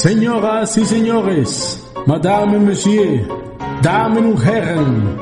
[0.00, 3.28] Señoras y señores, Madame y Monsieur,
[3.82, 5.16] damen y herren,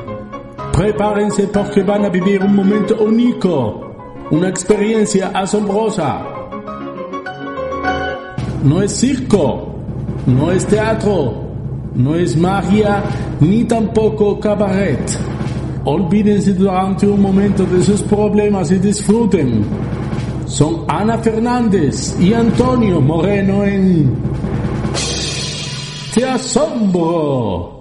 [0.71, 3.91] prepárense porque van a vivir un momento único,
[4.31, 6.25] una experiencia asombrosa.
[8.63, 9.75] No es circo,
[10.25, 11.33] no es teatro,
[11.95, 13.03] no es magia,
[13.41, 15.11] ni tampoco cabaret.
[15.83, 19.61] Olvídense durante un momento de sus problemas y disfruten.
[20.45, 24.39] Son Ana Fernández y Antonio Moreno en
[26.19, 27.69] Te asombro.
[27.71, 27.78] ¿Qué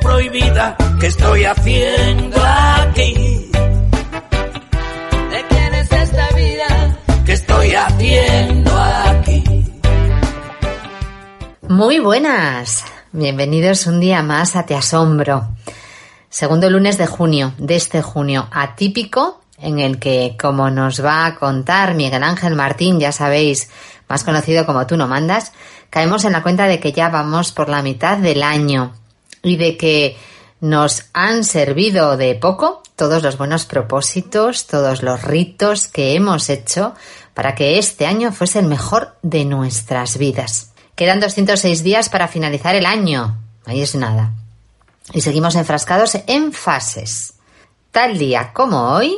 [0.00, 3.50] prohibida, ¿qué estoy haciendo aquí?
[5.30, 6.96] ¿De quién es esta vida?
[7.24, 9.44] ¿Qué estoy haciendo aquí?
[11.68, 15.48] Muy buenas, bienvenidos un día más a Te Asombro.
[16.28, 21.34] Segundo lunes de junio, de este junio atípico, en el que, como nos va a
[21.36, 23.70] contar Miguel Ángel Martín, ya sabéis,
[24.08, 25.52] más conocido como Tú no mandas,
[25.90, 28.94] caemos en la cuenta de que ya vamos por la mitad del año
[29.42, 30.16] y de que
[30.60, 36.94] nos han servido de poco todos los buenos propósitos, todos los ritos que hemos hecho
[37.34, 40.72] para que este año fuese el mejor de nuestras vidas.
[40.94, 43.38] Quedan 206 días para finalizar el año.
[43.64, 44.34] Ahí es nada.
[45.14, 47.34] Y seguimos enfrascados en fases.
[47.90, 49.16] Tal día como hoy,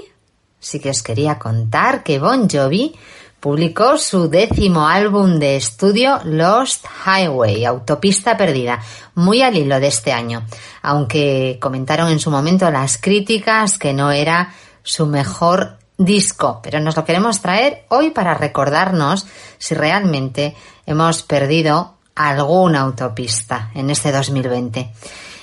[0.61, 2.95] sí que os quería contar que Bon Jovi
[3.43, 8.81] publicó su décimo álbum de estudio Lost Highway, Autopista Perdida,
[9.17, 10.47] muy al hilo de este año,
[10.81, 14.55] aunque comentaron en su momento las críticas que no era
[14.85, 19.27] su mejor disco, pero nos lo queremos traer hoy para recordarnos
[19.59, 20.55] si realmente
[20.87, 24.93] hemos perdido alguna autopista en este 2020.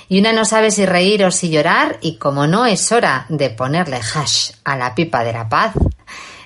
[0.08, 3.50] Y una no sabe si reír o si llorar, y como no es hora de
[3.50, 5.74] ponerle hash a la pipa de la paz,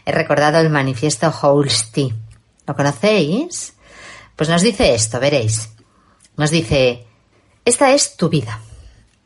[0.05, 2.15] he recordado el manifiesto Holsti.
[2.67, 3.75] ¿Lo conocéis?
[4.37, 5.71] Pues nos dice esto, veréis.
[6.37, 7.07] Nos dice,
[7.65, 8.61] esta es tu vida.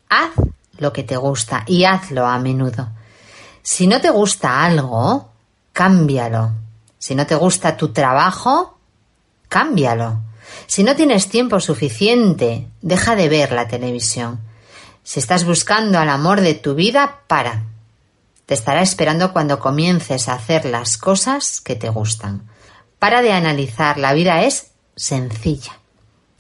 [0.09, 0.33] Haz
[0.79, 2.89] lo que te gusta y hazlo a menudo.
[3.63, 5.31] Si no te gusta algo,
[5.73, 6.53] cámbialo.
[6.99, 8.79] Si no te gusta tu trabajo,
[9.49, 10.21] cámbialo.
[10.67, 14.41] Si no tienes tiempo suficiente, deja de ver la televisión.
[15.03, 17.65] Si estás buscando al amor de tu vida, para.
[18.49, 22.49] Te estará esperando cuando comiences a hacer las cosas que te gustan.
[22.99, 25.73] Para de analizar, la vida es sencilla.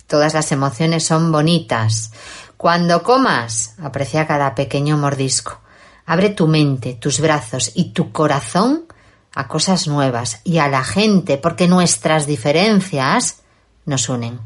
[0.07, 2.13] Todas las emociones son bonitas.
[2.57, 5.61] Cuando comas, aprecia cada pequeño mordisco.
[6.07, 8.87] Abre tu mente, tus brazos y tu corazón
[9.35, 13.43] a cosas nuevas y a la gente, porque nuestras diferencias
[13.85, 14.41] nos unen.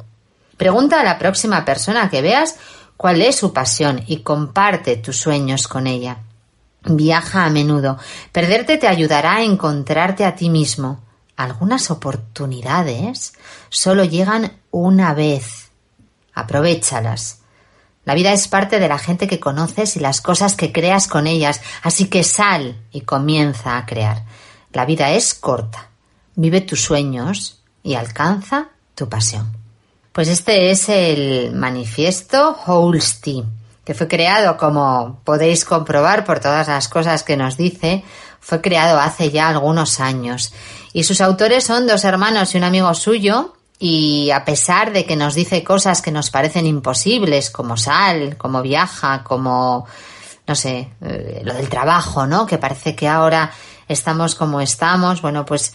[0.56, 2.56] Pregunta a la próxima persona que veas
[2.96, 6.18] cuál es su pasión y comparte tus sueños con ella.
[6.84, 7.98] Viaja a menudo.
[8.32, 11.00] Perderte te ayudará a encontrarte a ti mismo.
[11.36, 13.32] Algunas oportunidades
[13.68, 15.70] solo llegan una vez.
[16.34, 17.40] Aprovéchalas.
[18.04, 21.28] La vida es parte de la gente que conoces y las cosas que creas con
[21.28, 24.24] ellas, así que sal y comienza a crear.
[24.72, 25.90] La vida es corta.
[26.34, 29.56] Vive tus sueños y alcanza tu pasión.
[30.12, 33.44] Pues este es el manifiesto Holsti,
[33.84, 38.04] que fue creado, como podéis comprobar por todas las cosas que nos dice,
[38.40, 40.52] fue creado hace ya algunos años.
[40.92, 45.16] Y sus autores son dos hermanos y un amigo suyo, y a pesar de que
[45.16, 49.86] nos dice cosas que nos parecen imposibles, como sal, como viaja, como,
[50.46, 52.46] no sé, eh, lo del trabajo, ¿no?
[52.46, 53.50] Que parece que ahora
[53.88, 55.74] estamos como estamos, bueno, pues,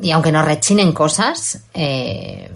[0.00, 2.50] y aunque nos rechinen cosas, eh,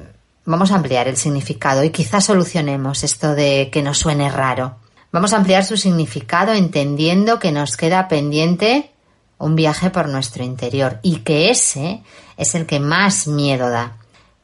[0.47, 4.77] vamos a ampliar el significado y quizás solucionemos esto de que nos suene raro.
[5.13, 8.91] Vamos a ampliar su significado entendiendo que nos queda pendiente
[9.39, 12.03] un viaje por nuestro interior y que ese
[12.37, 13.99] es el que más miedo da.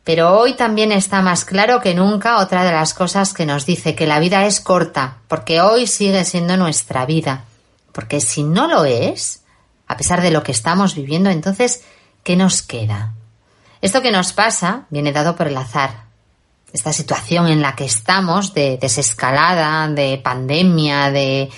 [0.05, 3.95] Pero hoy también está más claro que nunca otra de las cosas que nos dice
[3.95, 7.45] que la vida es corta, porque hoy sigue siendo nuestra vida.
[7.93, 9.43] Porque si no lo es,
[9.87, 11.85] a pesar de lo que estamos viviendo, entonces,
[12.25, 13.13] ¿qué nos queda?
[13.83, 16.05] Esto que nos pasa viene dado por el azar.
[16.73, 21.51] Esta situación en la que estamos de desescalada, de pandemia, de,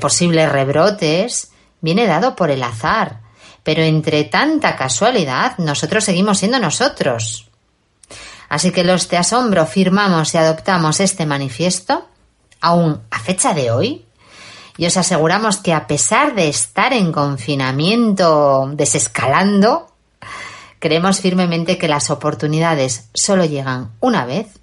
[0.00, 3.20] posibles rebrotes, viene dado por el azar.
[3.64, 7.48] Pero entre tanta casualidad, nosotros seguimos siendo nosotros.
[8.48, 12.08] Así que los de asombro firmamos y adoptamos este manifiesto,
[12.60, 14.06] aún a fecha de hoy,
[14.78, 19.95] y os aseguramos que a pesar de estar en confinamiento desescalando,
[20.78, 24.58] creemos firmemente que las oportunidades solo llegan una vez,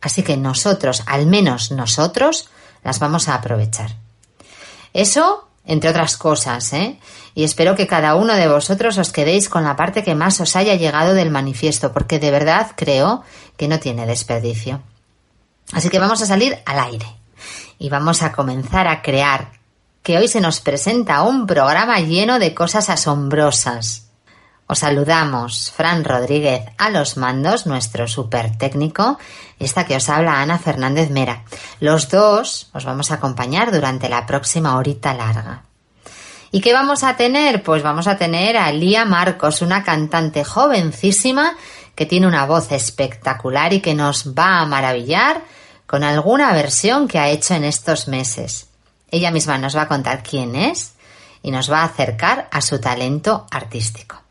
[0.00, 2.48] así que nosotros, al menos nosotros,
[2.84, 3.96] las vamos a aprovechar.
[4.92, 6.98] Eso entre otras cosas, ¿eh?
[7.34, 10.56] Y espero que cada uno de vosotros os quedéis con la parte que más os
[10.56, 13.22] haya llegado del manifiesto, porque de verdad creo
[13.58, 14.80] que no tiene desperdicio.
[15.72, 17.06] Así que vamos a salir al aire
[17.78, 19.52] y vamos a comenzar a crear,
[20.02, 24.07] que hoy se nos presenta un programa lleno de cosas asombrosas.
[24.70, 29.18] Os saludamos, Fran Rodríguez, a los mandos, nuestro super técnico,
[29.58, 31.44] esta que os habla Ana Fernández Mera.
[31.80, 35.62] Los dos os vamos a acompañar durante la próxima horita larga.
[36.50, 37.62] ¿Y qué vamos a tener?
[37.62, 41.56] Pues vamos a tener a Lía Marcos, una cantante jovencísima
[41.94, 45.44] que tiene una voz espectacular y que nos va a maravillar
[45.86, 48.68] con alguna versión que ha hecho en estos meses.
[49.10, 50.92] Ella misma nos va a contar quién es
[51.42, 54.27] y nos va a acercar a su talento artístico.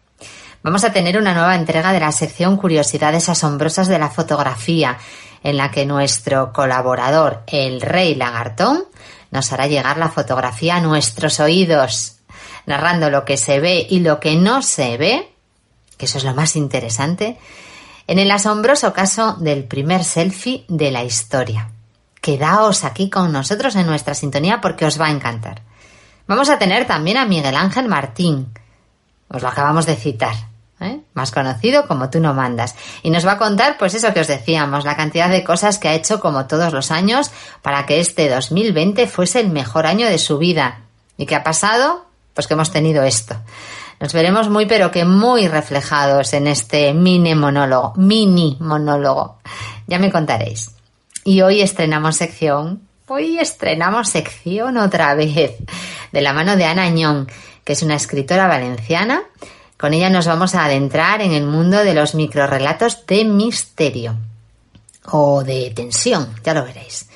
[0.67, 4.97] Vamos a tener una nueva entrega de la sección Curiosidades Asombrosas de la Fotografía,
[5.41, 8.83] en la que nuestro colaborador, el Rey Lagartón,
[9.31, 12.17] nos hará llegar la fotografía a nuestros oídos,
[12.65, 15.31] narrando lo que se ve y lo que no se ve,
[15.95, 17.37] que eso es lo más interesante,
[18.05, 21.69] en el asombroso caso del primer selfie de la historia.
[22.19, 25.61] Quedaos aquí con nosotros en nuestra sintonía porque os va a encantar.
[26.27, 28.51] Vamos a tener también a Miguel Ángel Martín.
[29.29, 30.56] Os lo acabamos de citar.
[30.79, 30.99] ¿Eh?
[31.13, 32.75] más conocido como Tú no mandas.
[33.03, 35.87] Y nos va a contar, pues eso que os decíamos, la cantidad de cosas que
[35.87, 37.31] ha hecho como todos los años
[37.61, 40.81] para que este 2020 fuese el mejor año de su vida.
[41.17, 42.05] ¿Y qué ha pasado?
[42.33, 43.35] Pues que hemos tenido esto.
[43.99, 49.39] Nos veremos muy pero que muy reflejados en este mini monólogo, mini monólogo.
[49.87, 50.71] Ya me contaréis.
[51.23, 55.55] Y hoy estrenamos sección, hoy estrenamos sección otra vez,
[56.11, 56.93] de la mano de Ana
[57.63, 59.23] que es una escritora valenciana
[59.77, 64.15] con ella nos vamos a adentrar en el mundo de los microrelatos de misterio
[65.05, 67.07] o de tensión, ya lo veréis.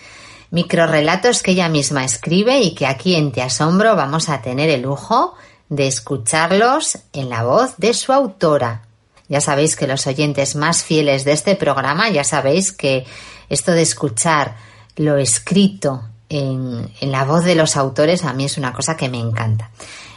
[0.51, 4.81] Microrelatos que ella misma escribe y que aquí en Te Asombro vamos a tener el
[4.83, 5.33] lujo
[5.69, 8.83] de escucharlos en la voz de su autora.
[9.29, 13.05] Ya sabéis que los oyentes más fieles de este programa, ya sabéis que
[13.49, 14.57] esto de escuchar
[14.97, 19.09] lo escrito en, en la voz de los autores a mí es una cosa que
[19.09, 19.71] me encanta.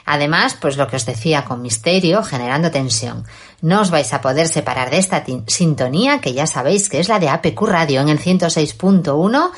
[0.06, 3.24] Además, pues lo que os decía con misterio, generando tensión.
[3.62, 7.18] No os vais a poder separar de esta sintonía, que ya sabéis que es la
[7.18, 9.50] de APQ Radio en el 106.1,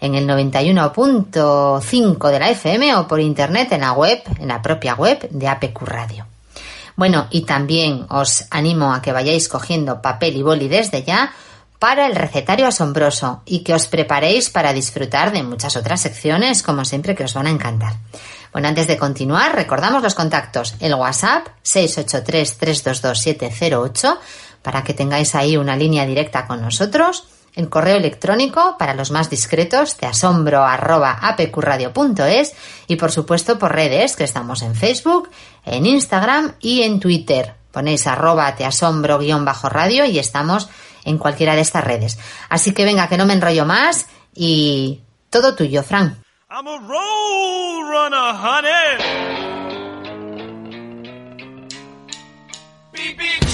[0.00, 4.94] en el 91.5 de la FM o por internet en la web, en la propia
[4.94, 6.26] web de APQ Radio.
[6.94, 11.32] Bueno, y también os animo a que vayáis cogiendo papel y boli desde ya
[11.78, 16.84] para el recetario asombroso y que os preparéis para disfrutar de muchas otras secciones, como
[16.84, 17.94] siempre, que os van a encantar.
[18.52, 20.74] Bueno, antes de continuar, recordamos los contactos.
[20.80, 24.18] El WhatsApp 683-322-708
[24.62, 27.28] para que tengáis ahí una línea directa con nosotros.
[27.54, 30.64] El correo electrónico para los más discretos de asombro
[32.86, 35.30] y por supuesto por redes que estamos en Facebook,
[35.64, 37.54] en Instagram y en Twitter.
[37.72, 40.68] Ponéis arroba teasombro guion bajo radio y estamos
[41.04, 42.18] en cualquiera de estas redes.
[42.48, 45.00] Así que venga, que no me enrollo más y
[45.30, 46.14] todo tuyo, Frank.
[46.50, 49.04] I'm a road runner, honey.
[52.90, 53.47] Beep, beep.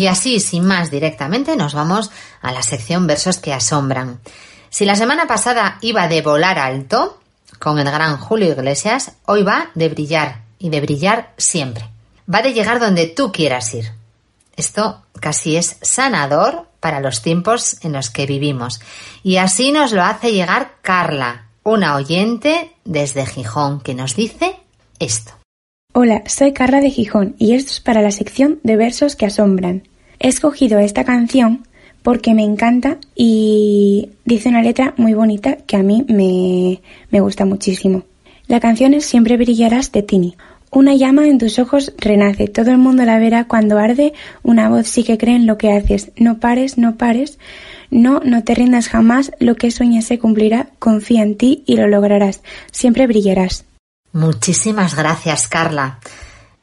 [0.00, 4.20] Y así, sin más, directamente nos vamos a la sección versos que asombran.
[4.70, 7.20] Si la semana pasada iba de volar alto,
[7.58, 11.88] con el gran Julio Iglesias, hoy va de brillar, y de brillar siempre.
[12.32, 13.92] Va de llegar donde tú quieras ir.
[14.56, 18.80] Esto casi es sanador para los tiempos en los que vivimos.
[19.22, 24.56] Y así nos lo hace llegar Carla, una oyente desde Gijón, que nos dice
[24.98, 25.32] esto.
[25.92, 29.84] Hola, soy Carla de Gijón y esto es para la sección de versos que asombran.
[30.18, 31.66] He escogido esta canción
[32.02, 37.44] porque me encanta y dice una letra muy bonita que a mí me, me gusta
[37.44, 38.02] muchísimo.
[38.46, 40.36] La canción es Siempre brillarás de Tini.
[40.72, 44.12] Una llama en tus ojos renace, todo el mundo la verá cuando arde,
[44.44, 46.12] una voz sí que cree en lo que haces.
[46.16, 47.38] No pares, no pares,
[47.90, 51.86] no, no te rindas jamás, lo que sueñas se cumplirá, confía en ti y lo
[51.88, 52.42] lograrás.
[52.70, 53.64] Siempre brillarás.
[54.12, 55.98] Muchísimas gracias, Carla.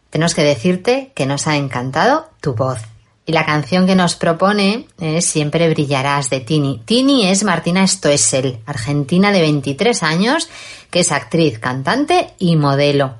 [0.09, 2.79] Tenemos que decirte que nos ha encantado tu voz.
[3.25, 6.81] Y la canción que nos propone es Siempre brillarás de Tini.
[6.85, 10.49] Tini es Martina Stoessel, argentina de 23 años,
[10.89, 13.15] que es actriz, cantante y modelo.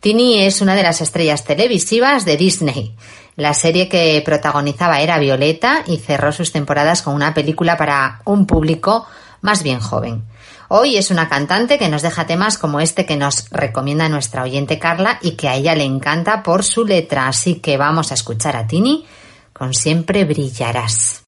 [0.00, 2.94] Tini es una de las estrellas televisivas de Disney.
[3.36, 8.46] La serie que protagonizaba era Violeta y cerró sus temporadas con una película para un
[8.46, 9.06] público
[9.40, 10.24] más bien joven.
[10.68, 14.78] Hoy es una cantante que nos deja temas como este que nos recomienda nuestra oyente
[14.78, 17.28] Carla y que a ella le encanta por su letra.
[17.28, 19.04] Así que vamos a escuchar a Tini
[19.52, 21.24] con Siempre brillarás.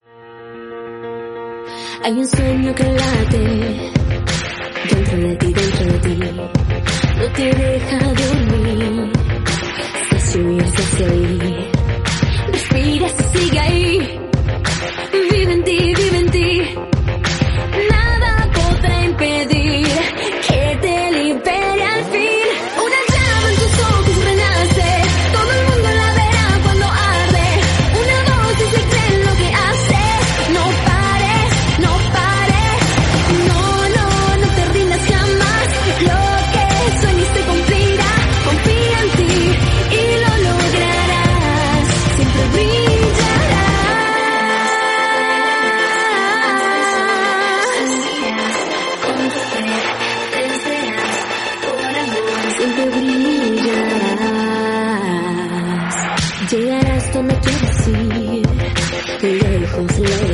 [7.17, 7.33] No
[10.99, 11.56] te.
[57.17, 58.47] Llegarás donde quieras ir.
[59.23, 60.26] Lejos, lejos.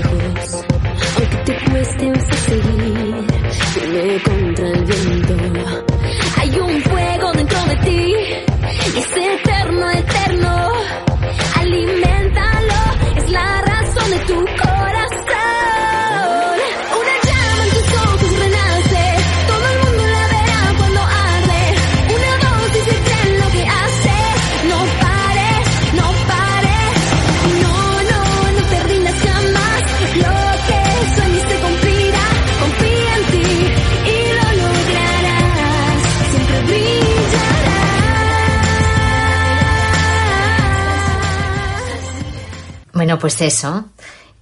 [43.22, 43.86] Pues eso,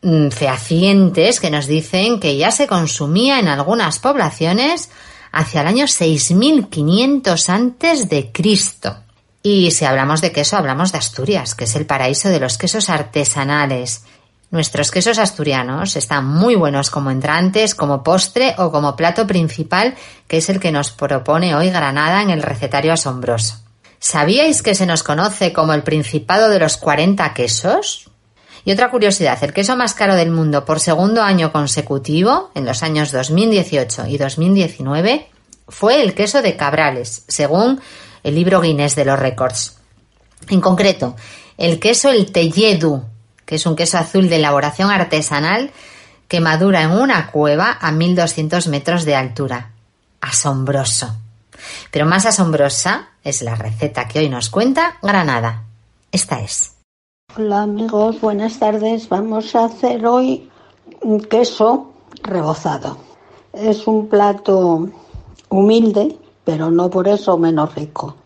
[0.02, 4.90] mm, fehacientes que nos dicen que ya se consumía en algunas poblaciones
[5.30, 9.01] hacia el año 6500 antes de Cristo.
[9.42, 12.88] Y si hablamos de queso, hablamos de Asturias, que es el paraíso de los quesos
[12.88, 14.04] artesanales.
[14.52, 19.94] Nuestros quesos asturianos están muy buenos como entrantes, como postre o como plato principal,
[20.28, 23.56] que es el que nos propone hoy Granada en el recetario asombroso.
[23.98, 28.10] ¿Sabíais que se nos conoce como el Principado de los 40 quesos?
[28.64, 32.82] Y otra curiosidad, el queso más caro del mundo por segundo año consecutivo, en los
[32.82, 35.28] años 2018 y 2019,
[35.68, 37.80] fue el queso de Cabrales, según
[38.22, 39.78] el libro Guinness de los récords.
[40.48, 41.16] En concreto,
[41.58, 43.02] el queso el Telledu,
[43.44, 45.70] que es un queso azul de elaboración artesanal
[46.28, 49.72] que madura en una cueva a 1200 metros de altura.
[50.20, 51.14] Asombroso.
[51.90, 55.64] Pero más asombrosa es la receta que hoy nos cuenta Granada.
[56.10, 56.76] Esta es.
[57.36, 59.08] Hola amigos, buenas tardes.
[59.08, 60.50] Vamos a hacer hoy
[61.00, 62.98] un queso rebozado.
[63.52, 64.88] Es un plato
[65.48, 68.16] humilde, pero no por eso menos rico.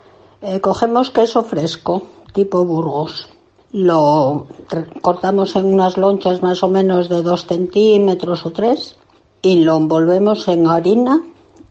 [0.43, 3.29] Eh, cogemos queso fresco, tipo Burgos.
[3.73, 4.47] Lo
[5.03, 8.97] cortamos en unas lonchas más o menos de 2 centímetros o 3
[9.43, 11.23] y lo envolvemos en harina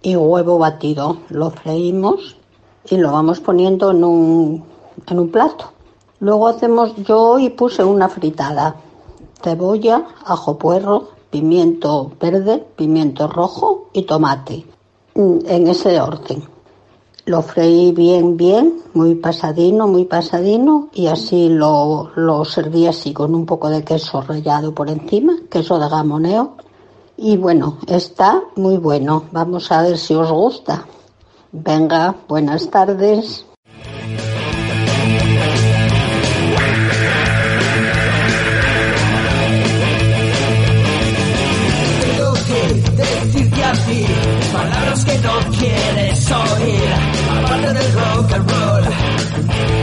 [0.02, 1.18] y huevo batido.
[1.30, 2.36] Lo freímos
[2.90, 4.64] y lo vamos poniendo en un,
[5.08, 5.72] en un plato.
[6.20, 8.78] Luego hacemos, yo hoy puse una fritada,
[9.44, 14.66] cebolla, ajo puerro, pimiento verde, pimiento rojo y tomate,
[15.16, 16.44] en ese orden.
[17.26, 23.34] Lo freí bien, bien, muy pasadino, muy pasadino, y así lo, lo serví así con
[23.34, 26.56] un poco de queso rallado por encima, queso de gamoneo.
[27.18, 29.24] Y bueno, está muy bueno.
[29.32, 30.86] Vamos a ver si os gusta.
[31.52, 33.46] Venga, buenas tardes.
[44.96, 46.90] Palabras que no quieres oír,
[47.38, 49.75] aparte del rock and roll.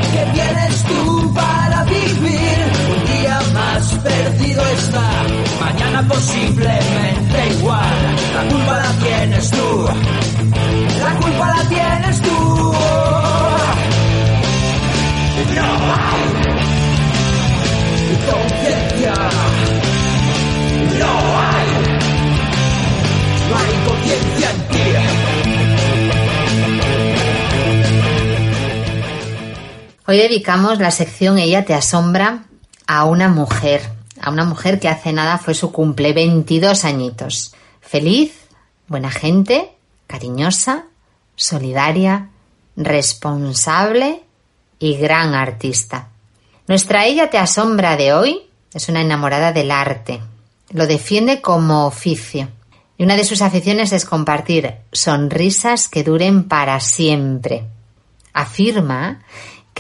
[30.13, 32.45] Hoy dedicamos la sección Ella te asombra
[32.87, 33.81] a una mujer,
[34.21, 37.55] a una mujer que hace nada fue su cumple, 22 añitos.
[37.81, 38.35] Feliz,
[38.89, 39.73] buena gente,
[40.07, 40.85] cariñosa,
[41.35, 42.29] solidaria,
[42.77, 44.23] responsable
[44.79, 46.11] y gran artista.
[46.69, 48.43] Nuestra Ella te asombra de hoy
[48.75, 50.21] es una enamorada del arte.
[50.73, 52.51] Lo defiende como oficio
[52.99, 57.65] y una de sus aficiones es compartir sonrisas que duren para siempre.
[58.35, 59.23] Afirma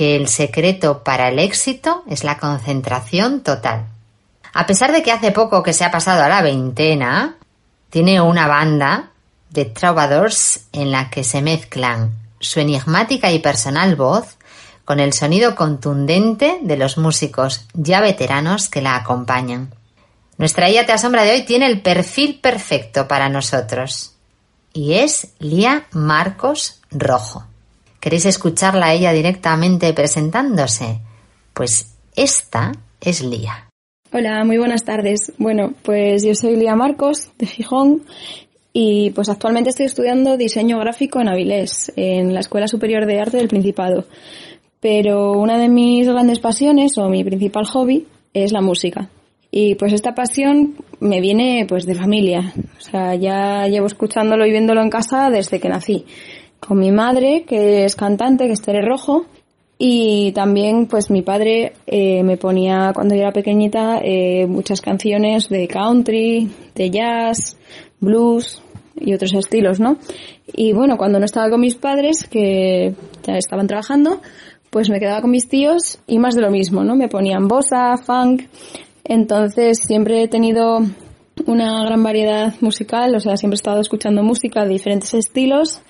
[0.02, 3.86] el secreto para el éxito es la concentración total.
[4.52, 7.36] A pesar de que hace poco que se ha pasado a la veintena,
[7.90, 9.10] tiene una banda
[9.50, 14.36] de trovadores en la que se mezclan su enigmática y personal voz
[14.84, 19.72] con el sonido contundente de los músicos ya veteranos que la acompañan.
[20.38, 24.16] Nuestra Ella te asombra de hoy tiene el perfil perfecto para nosotros
[24.72, 27.44] y es Lía Marcos Rojo.
[28.02, 30.98] ¿Queréis escucharla a ella directamente presentándose?
[31.54, 33.68] Pues esta es Lía.
[34.12, 35.32] Hola, muy buenas tardes.
[35.38, 38.02] Bueno, pues yo soy Lía Marcos de Gijón
[38.72, 43.36] y pues actualmente estoy estudiando diseño gráfico en Avilés, en la Escuela Superior de Arte
[43.36, 44.04] del Principado.
[44.80, 49.10] Pero una de mis grandes pasiones o mi principal hobby es la música.
[49.48, 52.52] Y pues esta pasión me viene pues de familia.
[52.78, 56.04] O sea, ya llevo escuchándolo y viéndolo en casa desde que nací.
[56.66, 59.26] Con mi madre, que es cantante, que es Tere Rojo.
[59.78, 65.48] Y también pues mi padre eh, me ponía cuando yo era pequeñita eh, muchas canciones
[65.48, 67.56] de country, de jazz,
[67.98, 68.62] blues
[68.94, 69.96] y otros estilos, ¿no?
[70.46, 72.94] Y bueno, cuando no estaba con mis padres, que
[73.24, 74.20] ya estaban trabajando,
[74.70, 76.94] pues me quedaba con mis tíos y más de lo mismo, ¿no?
[76.94, 78.42] Me ponían bossa, funk,
[79.02, 80.78] entonces siempre he tenido
[81.46, 85.82] una gran variedad musical, o sea, siempre he estado escuchando música de diferentes estilos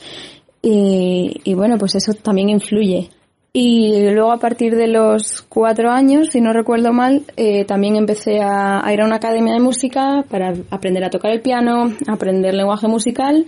[0.63, 3.11] y, bueno, pues eso también influye.
[3.53, 8.41] Y luego a partir de los cuatro años, si no recuerdo mal, eh, también empecé
[8.41, 12.89] a, ir a una academia de música para aprender a tocar el piano, aprender lenguaje
[12.89, 13.47] musical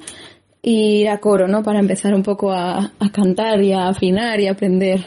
[0.61, 1.63] y ir a coro, ¿no?
[1.63, 5.07] Para empezar un poco a, cantar y a afinar y aprender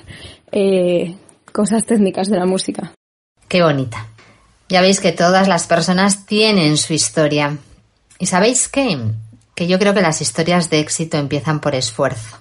[0.52, 1.16] eh,
[1.52, 2.94] cosas técnicas de la música.
[3.48, 4.08] Qué bonita.
[4.70, 7.58] Ya veis que todas las personas tienen su historia.
[8.18, 8.98] ¿Y sabéis qué?
[9.58, 12.38] Que yo creo que las historias de éxito empiezan por esfuerzo.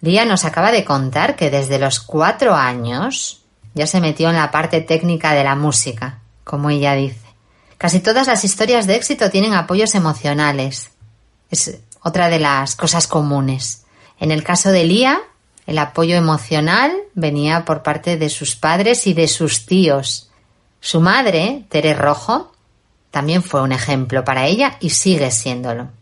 [0.00, 4.50] Lía nos acaba de contar que desde los cuatro años ya se metió en la
[4.50, 7.24] parte técnica de la música, como ella dice.
[7.78, 10.90] Casi todas las historias de éxito tienen apoyos emocionales.
[11.52, 13.84] Es otra de las cosas comunes.
[14.18, 15.20] En el caso de Lía,
[15.68, 20.32] El apoyo emocional venía por parte de sus padres y de sus tíos.
[20.80, 22.50] Su madre, Tere Rojo,
[23.12, 25.99] también fue un ejemplo para ella y sigue siéndolo.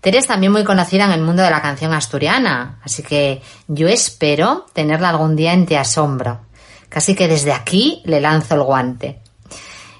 [0.00, 3.88] Tere es también muy conocida en el mundo de la canción asturiana, así que yo
[3.88, 6.40] espero tenerla algún día en Te Asombro.
[6.88, 9.18] Casi que desde aquí le lanzo el guante.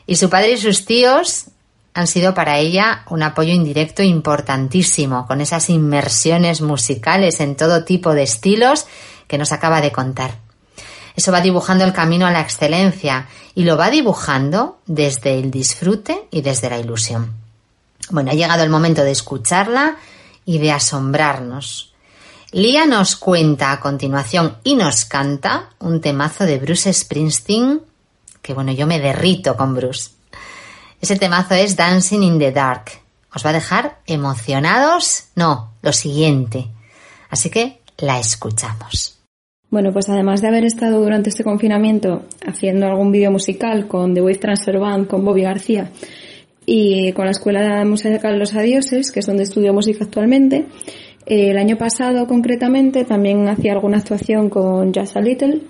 [0.06, 1.46] Y su padre y sus tíos
[1.94, 8.14] han sido para ella un apoyo indirecto importantísimo, con esas inmersiones musicales en todo tipo
[8.14, 8.86] de estilos
[9.26, 10.38] que nos acaba de contar.
[11.16, 16.28] Eso va dibujando el camino a la excelencia y lo va dibujando desde el disfrute
[16.30, 17.47] y desde la ilusión.
[18.10, 19.96] Bueno, ha llegado el momento de escucharla
[20.44, 21.92] y de asombrarnos.
[22.52, 27.82] Lía nos cuenta a continuación y nos canta un temazo de Bruce Springsteen,
[28.40, 30.10] que bueno, yo me derrito con Bruce.
[31.00, 32.90] Ese temazo es Dancing in the Dark.
[33.34, 36.68] Os va a dejar emocionados, no, lo siguiente.
[37.28, 39.18] Así que la escuchamos.
[39.70, 44.22] Bueno, pues además de haber estado durante este confinamiento haciendo algún vídeo musical con The
[44.22, 45.90] Wave Transfer Band, con Bobby García
[46.70, 50.66] y con la Escuela Musical Los Adioses, que es donde estudio música actualmente,
[51.24, 55.62] eh, el año pasado concretamente también hacía alguna actuación con Jazz a Little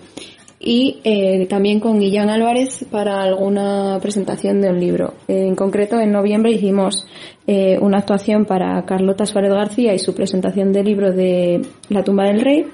[0.59, 5.15] y eh, también con Guillán Álvarez para alguna presentación de un libro.
[5.29, 7.07] En concreto, en noviembre hicimos
[7.47, 12.25] eh, una actuación para Carlota Suárez García y su presentación del libro de La tumba
[12.25, 12.67] del rey.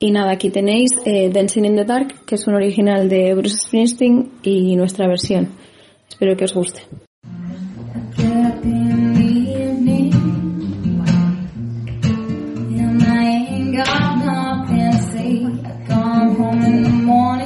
[0.00, 3.56] Y nada, aquí tenéis eh, Dancing in the Dark, que es un original de Bruce
[3.56, 5.50] Springsteen y nuestra versión.
[6.08, 6.82] Espero que os guste.
[13.72, 15.44] got nothing to say.
[15.44, 17.41] I come home in the morning.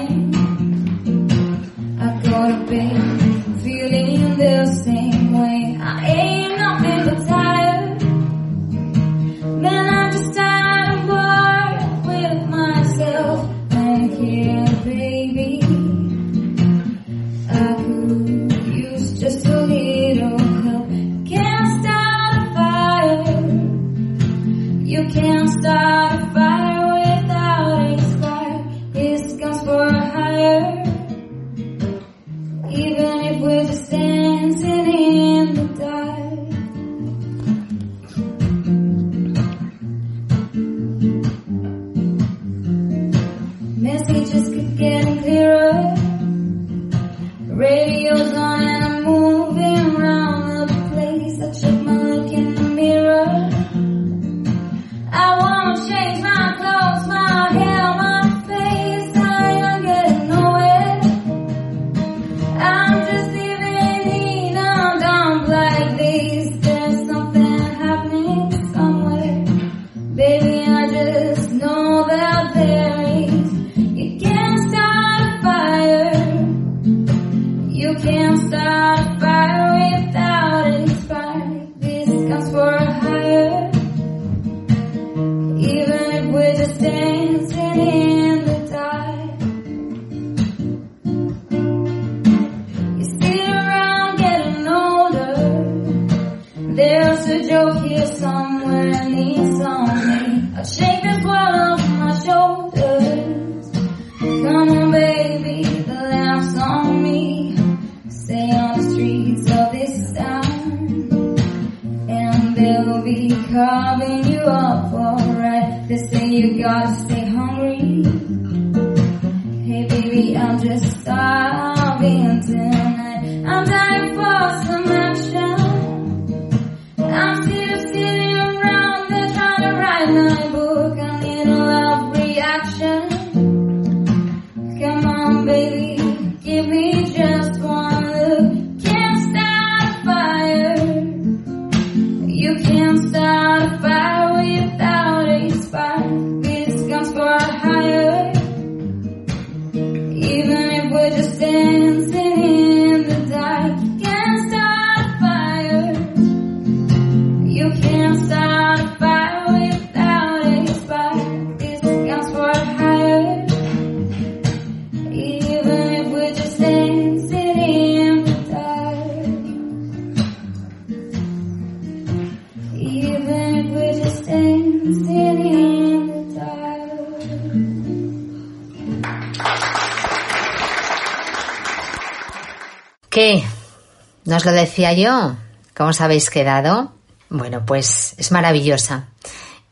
[184.77, 185.37] Decía yo?
[185.75, 186.93] ¿Cómo os habéis quedado?
[187.31, 189.07] Bueno, pues es maravillosa.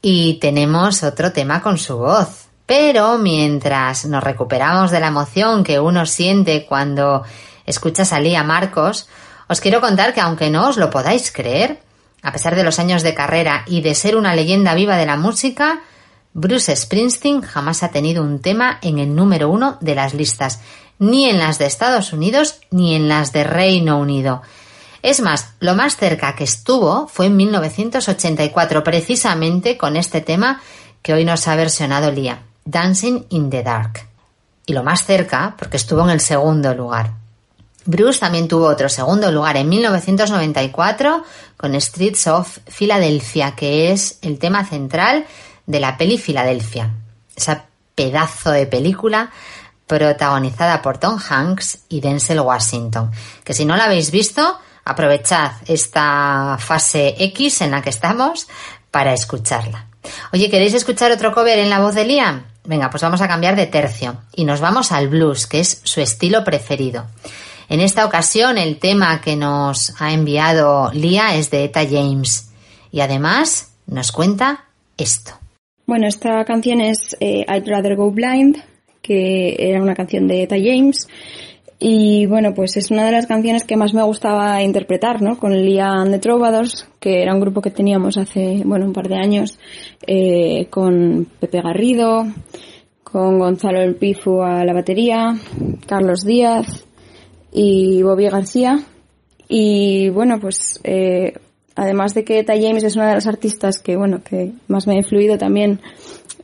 [0.00, 2.46] Y tenemos otro tema con su voz.
[2.64, 7.22] Pero mientras nos recuperamos de la emoción que uno siente cuando
[7.66, 9.06] escucha a Marcos,
[9.46, 11.82] os quiero contar que aunque no os lo podáis creer,
[12.22, 15.18] a pesar de los años de carrera y de ser una leyenda viva de la
[15.18, 15.82] música,
[16.32, 20.60] Bruce Springsteen jamás ha tenido un tema en el número uno de las listas,
[20.98, 24.40] ni en las de Estados Unidos ni en las de Reino Unido.
[25.04, 30.62] Es más, lo más cerca que estuvo fue en 1984, precisamente con este tema
[31.02, 34.08] que hoy nos ha versionado Lía, Dancing in the Dark.
[34.64, 37.10] Y lo más cerca, porque estuvo en el segundo lugar.
[37.84, 41.22] Bruce también tuvo otro segundo lugar en 1994
[41.58, 45.26] con Streets of Philadelphia, que es el tema central
[45.66, 46.94] de la peli Filadelfia.
[47.36, 49.30] Esa pedazo de película
[49.86, 53.10] protagonizada por Tom Hanks y Denzel Washington,
[53.44, 58.48] que si no la habéis visto, aprovechad esta fase X en la que estamos
[58.90, 59.86] para escucharla.
[60.32, 62.44] Oye, ¿queréis escuchar otro cover en la voz de Liam?
[62.64, 66.00] Venga, pues vamos a cambiar de tercio y nos vamos al blues, que es su
[66.00, 67.06] estilo preferido.
[67.68, 72.50] En esta ocasión el tema que nos ha enviado Lía es de Eta James
[72.90, 74.64] y además nos cuenta
[74.96, 75.32] esto.
[75.86, 78.62] Bueno, esta canción es eh, I'd Rather Go Blind,
[79.02, 81.08] que era una canción de Eta James
[81.78, 85.38] y bueno, pues es una de las canciones que más me gustaba interpretar, ¿no?
[85.38, 89.08] Con Lía and the Troubadours, que era un grupo que teníamos hace, bueno, un par
[89.08, 89.58] de años,
[90.06, 92.26] eh, con Pepe Garrido,
[93.02, 95.36] con Gonzalo El Pifu a la batería,
[95.86, 96.84] Carlos Díaz,
[97.54, 98.80] y Bobby García.
[99.48, 101.34] Y bueno, pues eh,
[101.76, 104.94] además de que Eta James es una de las artistas que, bueno, que más me
[104.94, 105.80] ha influido también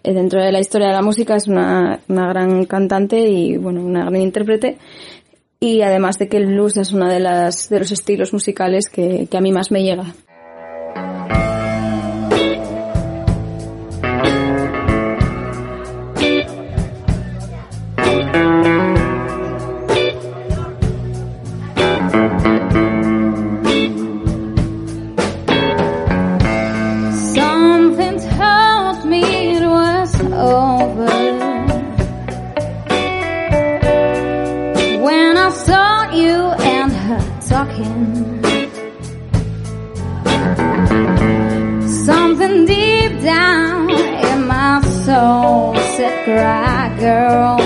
[0.04, 3.82] eh, dentro de la historia de la música, es una, una gran cantante y, bueno,
[3.82, 4.78] una gran intérprete.
[5.60, 9.28] Y además de que el blues es uno de, las, de los estilos musicales que,
[9.30, 10.14] que a mí más me llega.
[42.50, 47.58] and deep down in my soul said, cry girl.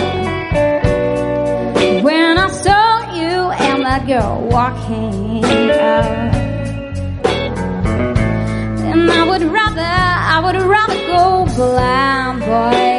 [2.03, 6.05] When I saw you and that girl walking up,
[8.91, 9.95] and I would rather,
[10.35, 12.93] I would rather go blind, boy.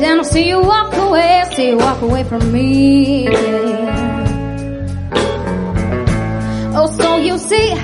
[0.00, 3.28] Then I see you walk away, see you walk away from me.
[6.80, 7.74] Oh, so you see,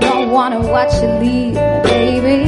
[0.00, 2.44] don't wanna watch you leave, baby.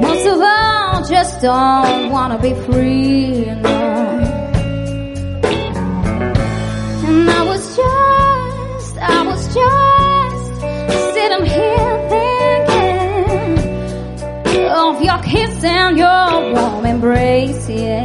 [0.00, 4.20] Most of all, just don't wanna be free, you know.
[7.06, 10.60] And I was just, I was just
[11.14, 13.58] sitting here thinking
[14.68, 18.04] of your kiss and your warm embrace, yeah.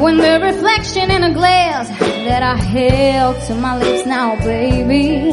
[0.00, 1.88] When the reflection in a glass
[2.26, 5.30] that I held to my lips now, baby.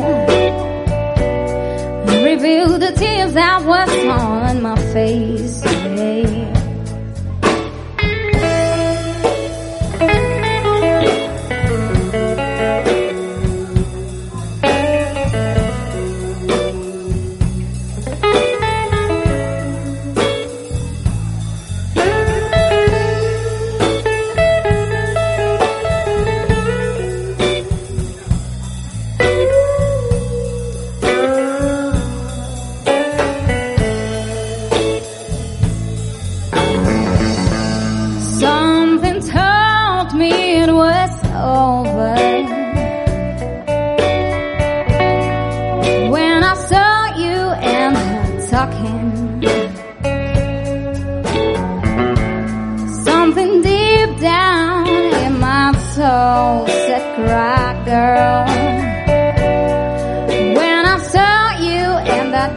[2.24, 5.64] Reveal the tears that were on my face.
[5.66, 6.63] Yeah.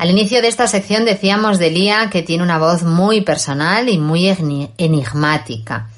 [0.00, 3.98] Al inicio de esta sección decíamos de Lía que tiene una voz muy personal y
[3.98, 4.34] muy
[4.78, 5.90] enigmática.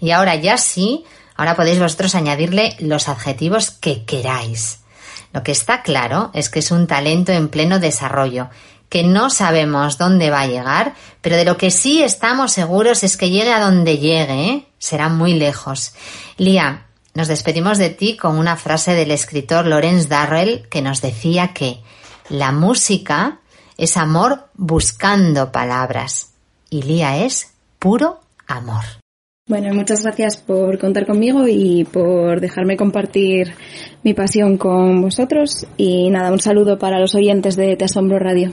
[0.00, 1.04] Y ahora ya sí,
[1.36, 4.80] ahora podéis vosotros añadirle los adjetivos que queráis.
[5.32, 8.48] Lo que está claro es que es un talento en pleno desarrollo,
[8.88, 13.16] que no sabemos dónde va a llegar, pero de lo que sí estamos seguros es
[13.16, 14.66] que llegue a donde llegue, ¿eh?
[14.80, 15.92] será muy lejos.
[16.38, 21.52] Lía, nos despedimos de ti con una frase del escritor Lawrence Darrell que nos decía
[21.54, 21.78] que
[22.30, 23.40] la música
[23.76, 26.34] es amor buscando palabras
[26.70, 28.84] y Lía es puro amor.
[29.48, 33.54] Bueno, muchas gracias por contar conmigo y por dejarme compartir
[34.02, 35.66] mi pasión con vosotros.
[35.78, 38.52] Y nada, un saludo para los oyentes de Te Asombro Radio.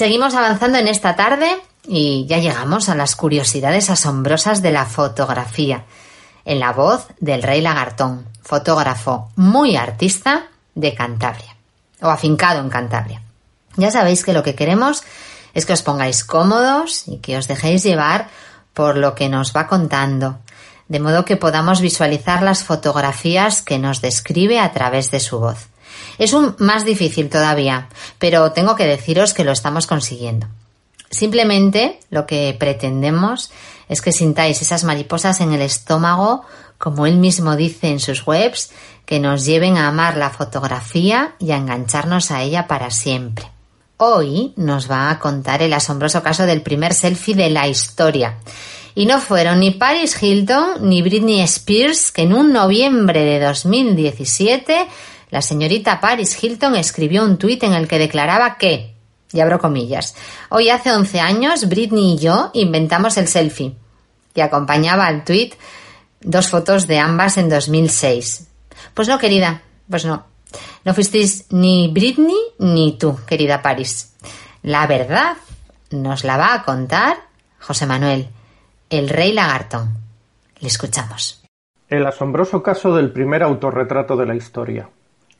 [0.00, 5.84] Seguimos avanzando en esta tarde y ya llegamos a las curiosidades asombrosas de la fotografía,
[6.46, 11.54] en la voz del rey lagartón, fotógrafo muy artista de Cantabria,
[12.00, 13.20] o afincado en Cantabria.
[13.76, 15.02] Ya sabéis que lo que queremos
[15.52, 18.30] es que os pongáis cómodos y que os dejéis llevar
[18.72, 20.38] por lo que nos va contando,
[20.88, 25.68] de modo que podamos visualizar las fotografías que nos describe a través de su voz.
[26.20, 30.48] Es un más difícil todavía, pero tengo que deciros que lo estamos consiguiendo.
[31.08, 33.50] Simplemente lo que pretendemos
[33.88, 36.42] es que sintáis esas mariposas en el estómago,
[36.76, 38.70] como él mismo dice en sus webs,
[39.06, 43.46] que nos lleven a amar la fotografía y a engancharnos a ella para siempre.
[43.96, 48.36] Hoy nos va a contar el asombroso caso del primer selfie de la historia.
[48.94, 54.86] Y no fueron ni Paris Hilton ni Britney Spears que en un noviembre de 2017
[55.30, 58.94] la señorita Paris Hilton escribió un tuit en el que declaraba que,
[59.32, 60.16] y abro comillas,
[60.48, 63.76] hoy hace 11 años Britney y yo inventamos el selfie.
[64.34, 65.54] Y acompañaba al tuit
[66.20, 68.48] dos fotos de ambas en 2006.
[68.94, 70.24] Pues no, querida, pues no.
[70.84, 74.14] No fuisteis ni Britney ni tú, querida Paris.
[74.62, 75.36] La verdad
[75.90, 77.16] nos la va a contar
[77.60, 78.28] José Manuel,
[78.88, 79.96] el rey lagartón.
[80.58, 81.42] Le escuchamos.
[81.88, 84.88] El asombroso caso del primer autorretrato de la historia.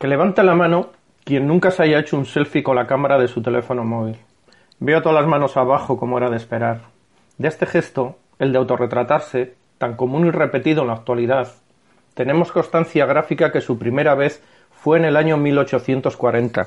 [0.00, 0.92] Que levante la mano
[1.24, 4.16] quien nunca se haya hecho un selfie con la cámara de su teléfono móvil.
[4.78, 6.80] Veo todas las manos abajo como era de esperar.
[7.36, 11.52] De este gesto, el de autorretratarse, tan común y repetido en la actualidad,
[12.14, 16.66] tenemos constancia gráfica que su primera vez fue en el año 1840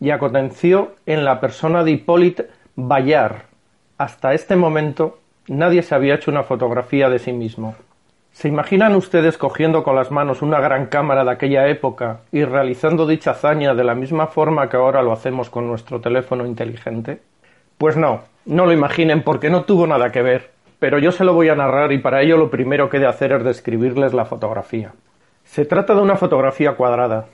[0.00, 3.42] y aconteció en la persona de Hippolyte Bayard.
[3.98, 7.74] Hasta este momento nadie se había hecho una fotografía de sí mismo.
[8.34, 13.06] ¿Se imaginan ustedes cogiendo con las manos una gran cámara de aquella época y realizando
[13.06, 17.20] dicha hazaña de la misma forma que ahora lo hacemos con nuestro teléfono inteligente?
[17.78, 21.32] Pues no, no lo imaginen porque no tuvo nada que ver, pero yo se lo
[21.32, 24.24] voy a narrar y para ello lo primero que he de hacer es describirles la
[24.24, 24.92] fotografía.
[25.44, 27.26] Se trata de una fotografía cuadrada,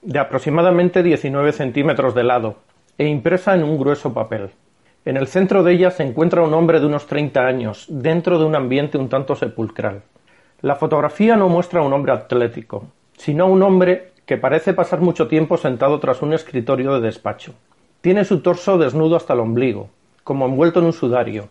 [0.00, 2.56] de aproximadamente 19 centímetros de lado,
[2.96, 4.48] e impresa en un grueso papel.
[5.04, 8.46] En el centro de ella se encuentra un hombre de unos 30 años, dentro de
[8.46, 10.00] un ambiente un tanto sepulcral.
[10.60, 12.86] La fotografía no muestra a un hombre atlético,
[13.16, 17.54] sino a un hombre que parece pasar mucho tiempo sentado tras un escritorio de despacho.
[18.00, 19.88] Tiene su torso desnudo hasta el ombligo,
[20.24, 21.48] como envuelto en un sudario.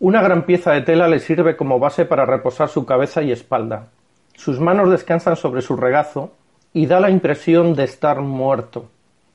[0.00, 3.88] Una gran pieza de tela le sirve como base para reposar su cabeza y espalda.
[4.34, 6.32] Sus manos descansan sobre su regazo
[6.74, 8.84] y da la impresión de estar muerto.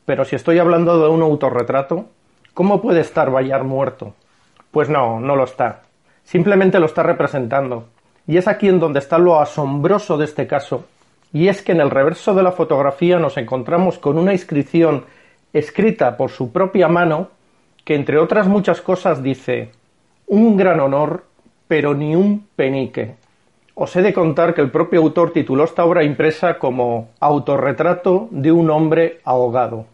[0.06, 2.06] Pero si estoy hablando de un autorretrato,
[2.54, 4.14] ¿cómo puede estar Bayard muerto?
[4.70, 5.82] Pues no, no lo está.
[6.24, 7.88] Simplemente lo está representando
[8.28, 10.86] Y es aquí en donde está lo asombroso de este caso,
[11.34, 15.06] y es que en el reverso de la fotografía nos encontramos con una inscripción
[15.54, 17.30] escrita por su propia mano
[17.84, 19.72] que entre otras muchas cosas dice
[20.28, 21.24] un gran honor,
[21.70, 23.16] pero ni un penique.
[23.76, 28.52] Os he de contar que el propio autor tituló esta obra impresa como Autorretrato de
[28.52, 29.86] un hombre ahogado.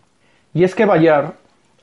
[0.56, 1.34] Y es que Bayard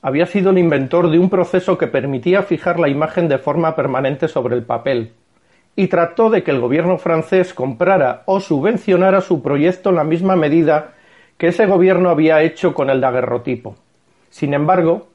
[0.03, 4.27] había sido el inventor de un proceso que permitía fijar la imagen de forma permanente
[4.27, 5.13] sobre el papel,
[5.77, 10.37] y trató de que el gobierno francés comprara o subvencionara su proyecto en la misma
[10.37, 10.95] medida
[11.39, 13.77] que ese gobierno había hecho con el daguerrotipo.
[14.29, 15.09] Sin embargo,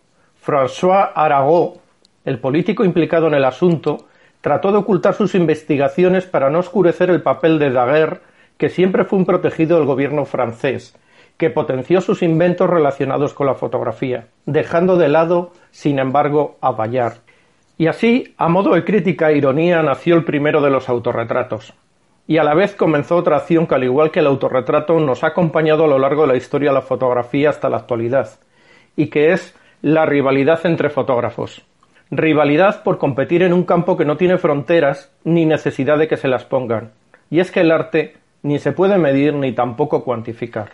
[0.44, 1.78] François Arago,
[2.24, 4.08] el político implicado en el asunto,
[4.42, 8.22] trató de ocultar sus investigaciones para no oscurecer el papel de Daguerre,
[8.58, 10.96] que siempre fue un protegido del gobierno francés,
[11.38, 17.25] que potenció sus inventos relacionados con la fotografía, dejando de lado, sin embargo, a Bayard.
[17.78, 21.74] Y así, a modo de crítica e ironía, nació el primero de los autorretratos.
[22.28, 25.28] Y a la vez comenzó otra acción que, al igual que el autorretrato, nos ha
[25.28, 28.30] acompañado a lo largo de la historia de la fotografía hasta la actualidad,
[28.96, 31.64] y que es la rivalidad entre fotógrafos.
[32.10, 36.28] Rivalidad por competir en un campo que no tiene fronteras ni necesidad de que se
[36.28, 36.92] las pongan.
[37.30, 40.70] Y es que el arte ni se puede medir ni tampoco cuantificar.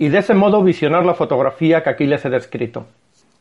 [0.00, 2.86] y de ese modo visionar la fotografía que aquí les he descrito.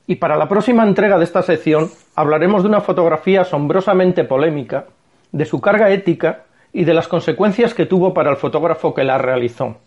[0.05, 4.85] Y para la próxima entrega de esta sección hablaremos de una fotografía asombrosamente polémica,
[5.31, 9.17] de su carga ética y de las consecuencias que tuvo para el fotógrafo que la
[9.17, 9.77] realizó.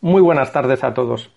[0.00, 1.32] Muy buenas tardes a todos.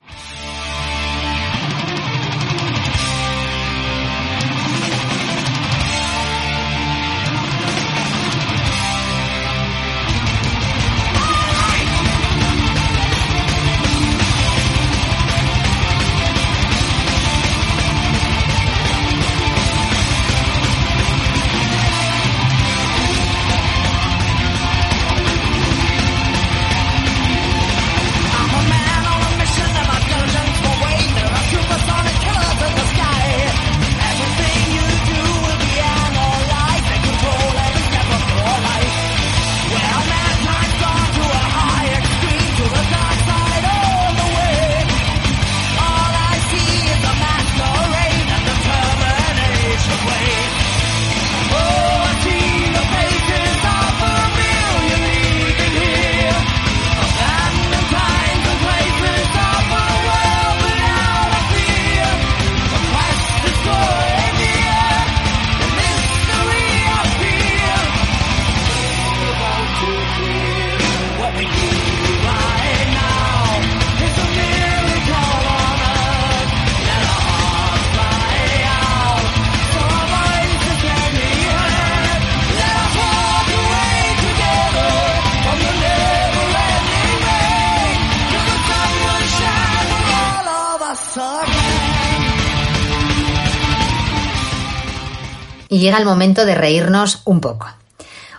[95.81, 97.67] Llega el momento de reírnos un poco.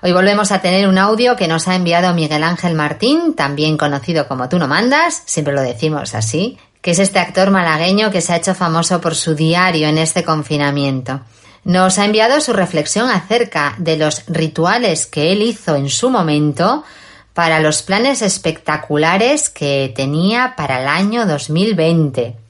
[0.02, 4.26] Hoy volvemos a tener un audio que nos ha enviado Miguel Ángel Martín, también conocido
[4.26, 8.32] como Tú no mandas, siempre lo decimos así, que es este actor malagueño que se
[8.32, 11.20] ha hecho famoso por su diario en este confinamiento.
[11.64, 16.82] Nos ha enviado su reflexión acerca de los rituales que él hizo en su momento
[17.34, 22.41] para los planes espectaculares que tenía para el año 2020.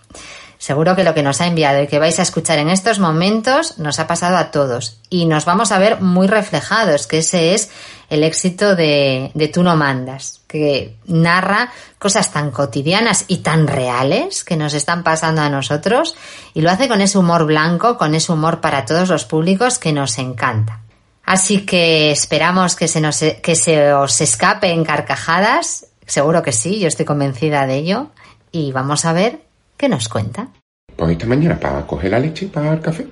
[0.62, 3.78] Seguro que lo que nos ha enviado y que vais a escuchar en estos momentos
[3.78, 5.00] nos ha pasado a todos.
[5.10, 7.72] Y nos vamos a ver muy reflejados, que ese es
[8.10, 14.44] el éxito de, de Tú no mandas, que narra cosas tan cotidianas y tan reales
[14.44, 16.14] que nos están pasando a nosotros
[16.54, 19.92] y lo hace con ese humor blanco, con ese humor para todos los públicos que
[19.92, 20.78] nos encanta.
[21.24, 26.78] Así que esperamos que se, nos, que se os escape en carcajadas, seguro que sí,
[26.78, 28.10] yo estoy convencida de ello,
[28.52, 29.40] y vamos a ver
[29.83, 30.49] ¿Qué nos cuenta?
[30.95, 33.05] Pues esta mañana para coger la leche para el café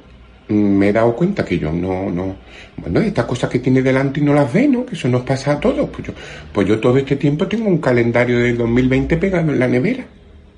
[0.50, 2.36] me he dado cuenta que yo no, no,
[2.76, 4.86] bueno, estas cosas que tiene delante y no las ve, ¿no?
[4.86, 5.90] Que eso nos pasa a todos.
[5.90, 6.12] Pues yo,
[6.52, 10.06] pues yo todo este tiempo tengo un calendario del 2020 pegado en la nevera.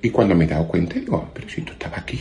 [0.03, 2.21] Y cuando me he dado cuenta, digo, ah, pero si tú estabas aquí.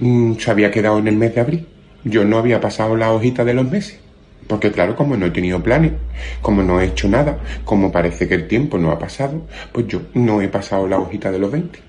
[0.00, 1.66] Mm, se había quedado en el mes de abril.
[2.04, 4.00] Yo no había pasado la hojita de los meses.
[4.46, 5.92] Porque claro, como no he tenido planes,
[6.40, 10.00] como no he hecho nada, como parece que el tiempo no ha pasado, pues yo
[10.14, 11.87] no he pasado la hojita de los 20.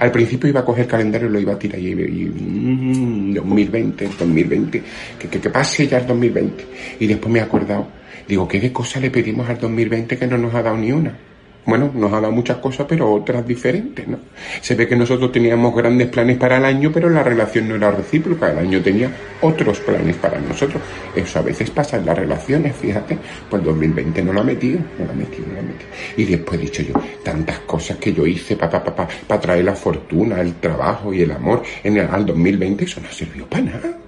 [0.00, 4.08] Al principio iba a coger el calendario y lo iba a tirar y, y 2020,
[4.18, 4.82] 2020,
[5.18, 6.64] que, que, que, pase ya el 2020.
[7.00, 7.88] Y después me he acordado,
[8.26, 11.25] digo, ¿qué de cosas le pedimos al 2020 que no nos ha dado ni una?
[11.66, 14.18] Bueno, nos ha dado muchas cosas, pero otras diferentes, ¿no?
[14.60, 17.90] Se ve que nosotros teníamos grandes planes para el año, pero la relación no era
[17.90, 18.52] recíproca.
[18.52, 19.10] El año tenía
[19.40, 20.80] otros planes para nosotros.
[21.14, 23.18] Eso a veces pasa en las relaciones, fíjate.
[23.50, 25.90] Pues 2020 no lo ha metido, no lo ha metido, no lo ha metido.
[26.16, 26.94] Y después he dicho yo,
[27.24, 31.22] tantas cosas que yo hice para pa, pa, pa, traer la fortuna, el trabajo y
[31.22, 33.98] el amor en el, al 2020, eso no sirvió para nada.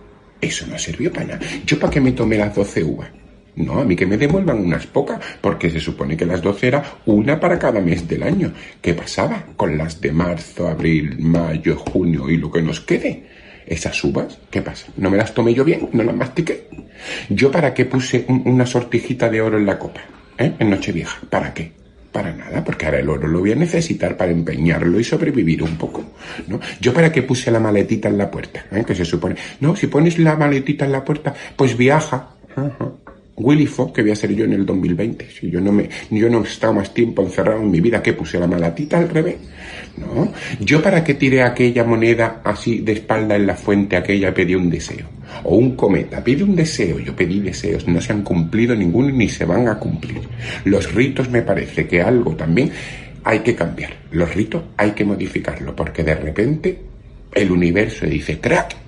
[0.41, 1.41] Eso no sirvió para nada.
[1.67, 3.09] ¿Yo para qué me tomé las 12 uvas?
[3.59, 6.83] No, a mí que me devuelvan unas pocas, porque se supone que las 12 era
[7.07, 8.53] una para cada mes del año.
[8.81, 13.27] ¿Qué pasaba con las de marzo, abril, mayo, junio y lo que nos quede?
[13.67, 14.87] Esas uvas, ¿qué pasa?
[14.97, 15.89] ¿No me las tomé yo bien?
[15.93, 16.69] ¿No las mastiqué?
[17.29, 20.01] ¿Yo para qué puse un- una sortijita de oro en la copa?
[20.39, 20.53] ¿Eh?
[20.59, 21.19] En Nochevieja.
[21.29, 21.73] ¿Para qué?
[22.13, 25.77] Para nada, porque ahora el oro lo voy a necesitar para empeñarlo y sobrevivir un
[25.77, 26.05] poco,
[26.47, 26.59] ¿no?
[26.81, 28.83] Yo para qué puse la maletita en la puerta, ¿eh?
[28.87, 32.31] que se supone, no, si pones la maletita en la puerta, pues viaja.
[32.57, 32.93] Ajá.
[33.39, 35.31] Willy Fox, que voy a ser yo en el 2020.
[35.31, 38.13] Si yo no me, yo no he estado más tiempo encerrado en mi vida, que
[38.13, 39.37] puse la maletita al revés.
[39.97, 40.33] No.
[40.61, 44.71] Yo para qué tiré aquella moneda así de espalda en la fuente aquella pedí un
[44.71, 45.07] deseo.
[45.45, 46.99] O un cometa, pide un deseo.
[46.99, 50.21] Yo pedí deseos, no se han cumplido ninguno ni se van a cumplir.
[50.65, 52.71] Los ritos me parece que algo también
[53.25, 53.93] hay que cambiar.
[54.13, 56.79] Los ritos hay que modificarlo, porque de repente
[57.35, 58.88] el universo dice crack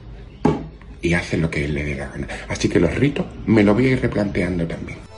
[1.03, 2.28] y hace lo que él le dé la gana.
[2.48, 5.09] Así que los ritos me lo voy a ir replanteando también.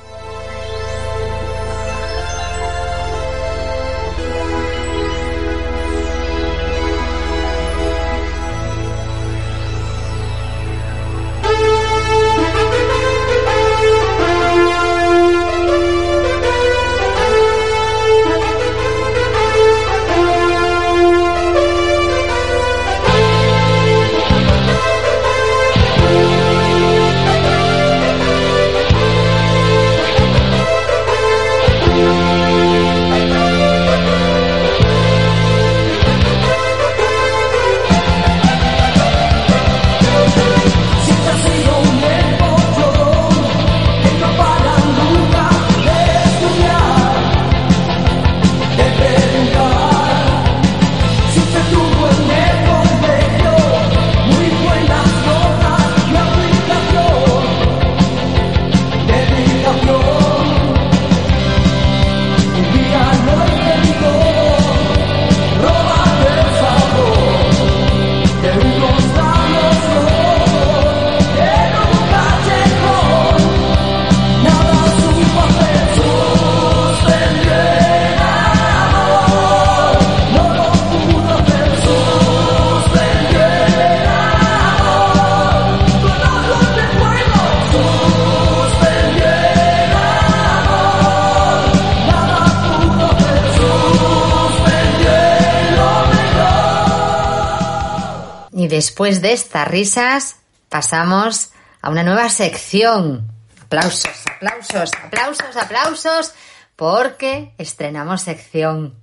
[98.93, 100.37] Después de estas risas,
[100.69, 101.49] pasamos
[101.81, 103.27] a una nueva sección.
[103.63, 106.35] Aplausos, aplausos, aplausos, aplausos,
[106.77, 108.95] porque estrenamos sección.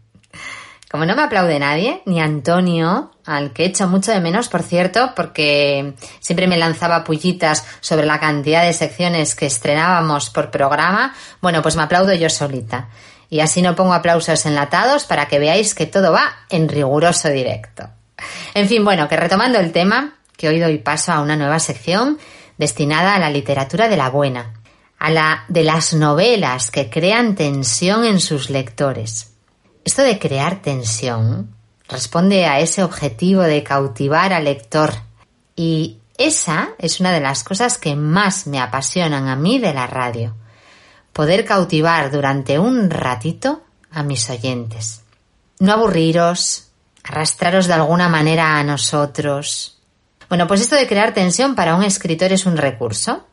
[0.92, 5.14] Como no me aplaude nadie, ni Antonio, al que echo mucho de menos, por cierto,
[5.16, 11.64] porque siempre me lanzaba pullitas sobre la cantidad de secciones que estrenábamos por programa, bueno,
[11.64, 12.90] pues me aplaudo yo solita.
[13.28, 17.90] Y así no pongo aplausos enlatados para que veáis que todo va en riguroso directo.
[18.54, 22.18] En fin, bueno, que retomando el tema, que hoy doy paso a una nueva sección
[22.58, 24.54] destinada a la literatura de la buena,
[24.98, 29.34] a la de las novelas que crean tensión en sus lectores.
[29.86, 31.56] Esto de crear tensión
[31.88, 34.94] responde a ese objetivo de cautivar al lector
[35.56, 39.88] y esa es una de las cosas que más me apasionan a mí de la
[39.88, 40.36] radio.
[41.14, 45.02] Poder cautivar durante un ratito a mis oyentes.
[45.60, 46.69] No aburriros,
[47.10, 49.80] arrastraros de alguna manera a nosotros.
[50.30, 53.26] Bueno, pues esto de crear tensión para un escritor es un recurso.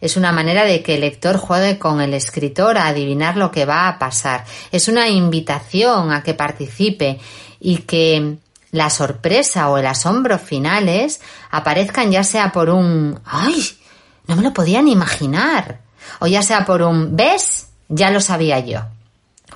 [0.00, 3.64] Es una manera de que el lector juegue con el escritor a adivinar lo que
[3.64, 4.44] va a pasar.
[4.70, 7.18] Es una invitación a que participe
[7.58, 8.36] y que
[8.70, 11.20] la sorpresa o el asombro finales
[11.50, 13.66] aparezcan ya sea por un ¡ay!
[14.28, 15.80] No me lo podía ni imaginar.
[16.20, 17.66] O ya sea por un ¿ves?
[17.88, 18.82] Ya lo sabía yo.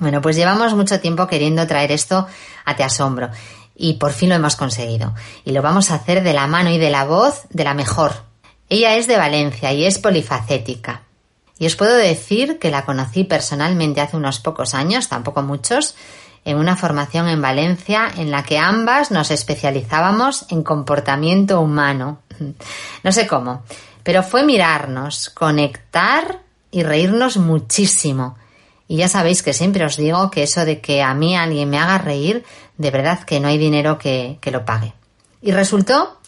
[0.01, 2.27] Bueno, pues llevamos mucho tiempo queriendo traer esto
[2.65, 3.29] a Te Asombro
[3.79, 5.15] y por fin lo hemos conseguido.
[5.45, 8.11] Y lo vamos a hacer de la mano y de la voz de la mejor.
[8.67, 11.03] Ella es de Valencia y es polifacética.
[11.57, 15.95] Y os puedo decir que la conocí personalmente hace unos pocos años, tampoco muchos,
[16.43, 22.19] en una formación en Valencia en la que ambas nos especializábamos en comportamiento humano.
[23.03, 23.63] No sé cómo,
[24.03, 28.37] pero fue mirarnos, conectar y reírnos muchísimo.
[28.89, 31.77] Y ya sabéis que siempre os digo que eso de que a mí alguien me
[31.77, 32.43] haga reír,
[32.75, 34.93] de verdad que no hay dinero que, que lo pague.
[35.43, 36.19] Y resultó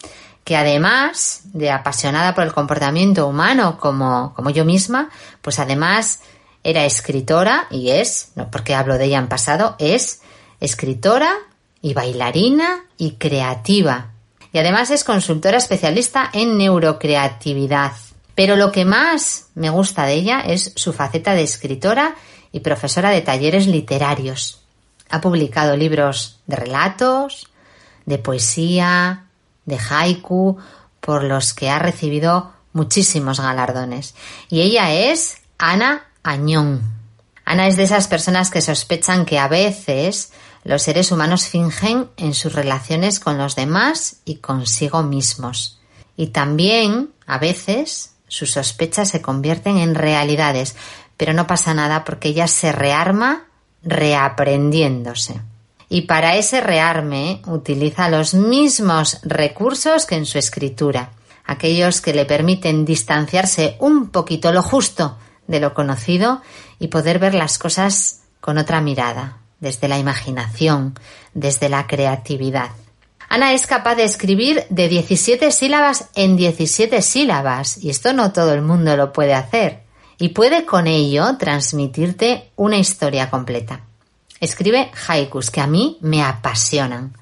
[0.44, 5.10] que además de apasionada por el comportamiento humano como, como yo misma,
[5.40, 6.20] pues además
[6.62, 10.22] era escritora y es, no porque hablo de ella en pasado, es
[10.60, 11.34] escritora
[11.80, 14.12] y bailarina y creativa.
[14.52, 17.92] Y además es consultora especialista en neurocreatividad.
[18.36, 22.14] Pero lo que más me gusta de ella es su faceta de escritora
[22.52, 24.60] y profesora de talleres literarios.
[25.10, 27.48] Ha publicado libros de relatos,
[28.06, 29.24] de poesía,
[29.64, 30.58] de haiku,
[31.00, 34.14] por los que ha recibido muchísimos galardones.
[34.48, 36.82] Y ella es Ana Añón.
[37.44, 40.32] Ana es de esas personas que sospechan que a veces
[40.64, 45.80] los seres humanos fingen en sus relaciones con los demás y consigo mismos.
[46.16, 50.76] Y también, a veces, sus sospechas se convierten en realidades,
[51.22, 53.44] pero no pasa nada porque ella se rearma
[53.84, 55.40] reaprendiéndose.
[55.88, 61.10] Y para ese rearme utiliza los mismos recursos que en su escritura,
[61.44, 65.16] aquellos que le permiten distanciarse un poquito lo justo
[65.46, 66.42] de lo conocido
[66.80, 70.98] y poder ver las cosas con otra mirada, desde la imaginación,
[71.34, 72.70] desde la creatividad.
[73.28, 78.52] Ana es capaz de escribir de 17 sílabas en 17 sílabas, y esto no todo
[78.54, 79.82] el mundo lo puede hacer,
[80.18, 83.80] y puede con ello transmitirte una historia completa.
[84.40, 87.14] Escribe haikus que a mí me apasionan.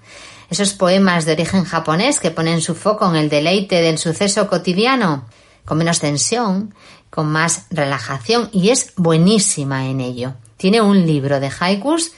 [0.49, 5.26] Esos poemas de origen japonés que ponen su foco en el deleite del suceso cotidiano,
[5.64, 6.74] con menos tensión,
[7.11, 10.34] con más relajación y es buenísima en ello.
[10.57, 12.12] Tiene un libro de haikus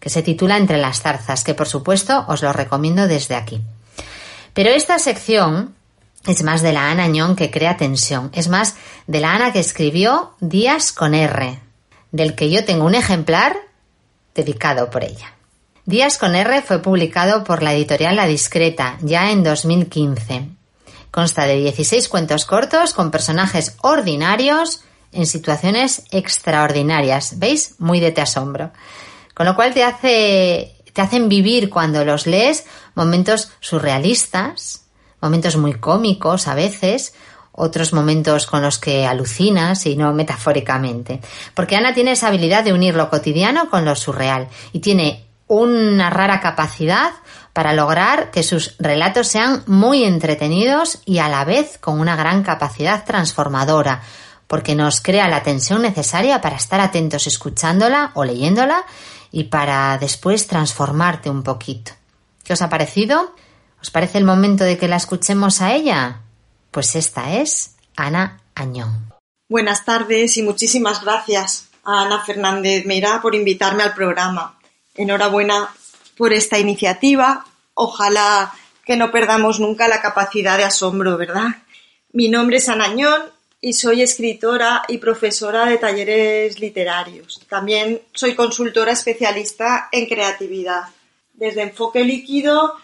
[0.00, 3.60] que se titula Entre las zarzas, que por supuesto os lo recomiendo desde aquí.
[4.54, 5.75] Pero esta sección
[6.26, 9.60] es más de la Ana Ñón que crea tensión, es más de la Ana que
[9.60, 11.60] escribió Días con R,
[12.12, 13.56] del que yo tengo un ejemplar
[14.34, 15.34] dedicado por ella.
[15.84, 20.56] Días con R fue publicado por la editorial La Discreta ya en 2015
[21.16, 27.38] Consta de 16 cuentos cortos con personajes ordinarios en situaciones extraordinarias.
[27.38, 27.76] ¿Veis?
[27.78, 28.70] Muy de te asombro.
[29.32, 32.64] Con lo cual te hace te hacen vivir cuando los lees
[32.94, 34.85] momentos surrealistas,
[35.26, 37.14] momentos muy cómicos a veces,
[37.52, 41.20] otros momentos con los que alucinas y no metafóricamente.
[41.54, 46.10] Porque Ana tiene esa habilidad de unir lo cotidiano con lo surreal y tiene una
[46.10, 47.12] rara capacidad
[47.52, 52.42] para lograr que sus relatos sean muy entretenidos y a la vez con una gran
[52.42, 54.02] capacidad transformadora,
[54.46, 58.84] porque nos crea la tensión necesaria para estar atentos escuchándola o leyéndola
[59.32, 61.92] y para después transformarte un poquito.
[62.44, 63.34] ¿Qué os ha parecido?
[63.86, 66.22] ¿Os parece el momento de que la escuchemos a ella?
[66.72, 69.14] Pues esta es Ana Añón.
[69.48, 74.58] Buenas tardes y muchísimas gracias a Ana Fernández Meira por invitarme al programa.
[74.96, 75.72] Enhorabuena
[76.16, 77.46] por esta iniciativa.
[77.74, 78.52] Ojalá
[78.84, 81.46] que no perdamos nunca la capacidad de asombro, ¿verdad?
[82.10, 83.22] Mi nombre es Anañón
[83.60, 87.40] y soy escritora y profesora de talleres literarios.
[87.48, 90.88] También soy consultora especialista en creatividad.
[91.34, 92.74] Desde Enfoque Líquido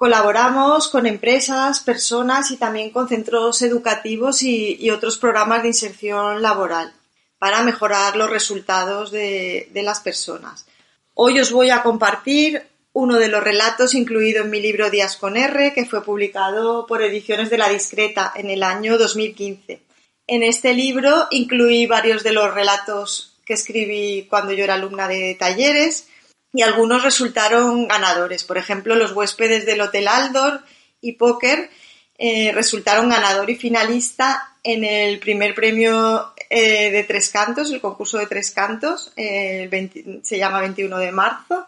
[0.00, 6.90] colaboramos con empresas, personas y también con centros educativos y, otros programas de inserción laboral
[7.38, 10.64] para mejorar los resultados de, de las personas.
[11.12, 12.62] Hoy os voy a compartir
[12.94, 17.02] uno de los relatos incluido en mi libro Días con R, que fue publicado por
[17.02, 19.82] Ediciones de la Discreta en el año 2015.
[20.26, 25.36] En este libro incluí varios de los relatos que escribí cuando yo era alumna de
[25.38, 26.06] talleres
[26.52, 28.44] y algunos resultaron ganadores.
[28.44, 30.62] Por ejemplo, Los huéspedes del Hotel Aldor
[31.00, 31.70] y Póker
[32.18, 38.18] eh, resultaron ganador y finalista en el primer premio eh, de Tres Cantos, el concurso
[38.18, 41.66] de Tres Cantos, eh, se llama 21 de marzo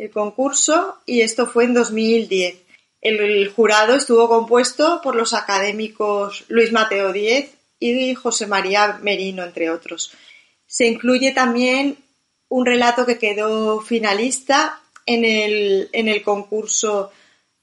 [0.00, 2.56] el concurso y esto fue en 2010.
[3.02, 9.70] El, jurado estuvo compuesto por los académicos Luis Mateo Díez y José María Merino, entre
[9.70, 10.12] otros.
[10.66, 11.98] Se incluye también
[12.50, 17.10] un relato que quedó finalista en el, concurso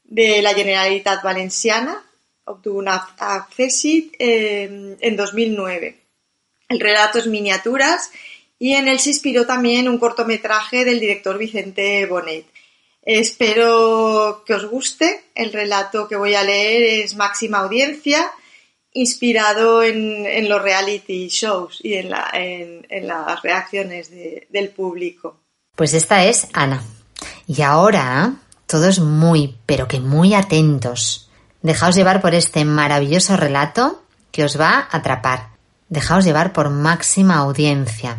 [0.04, 2.04] de la Generalitat Valenciana,
[2.46, 5.98] obtuvo un accessit eh, en 2009.
[6.70, 8.12] El relato es miniaturas
[8.60, 12.46] y en él se inspiró también un cortometraje del director Vicente Bonet.
[13.04, 15.26] Espero que os guste.
[15.36, 18.32] El relato que voy a leer es Máxima Audiencia,
[18.98, 25.40] inspirado en, los reality shows y en, las reacciones del público.
[25.76, 26.84] Pues esta es Ana.
[27.46, 28.36] Y ahora,
[28.66, 31.30] todos muy, pero que muy atentos.
[31.62, 35.50] Dejaos llevar por este maravilloso relato que os va a atrapar.
[35.90, 38.18] Dejaos llevar por máxima audiencia.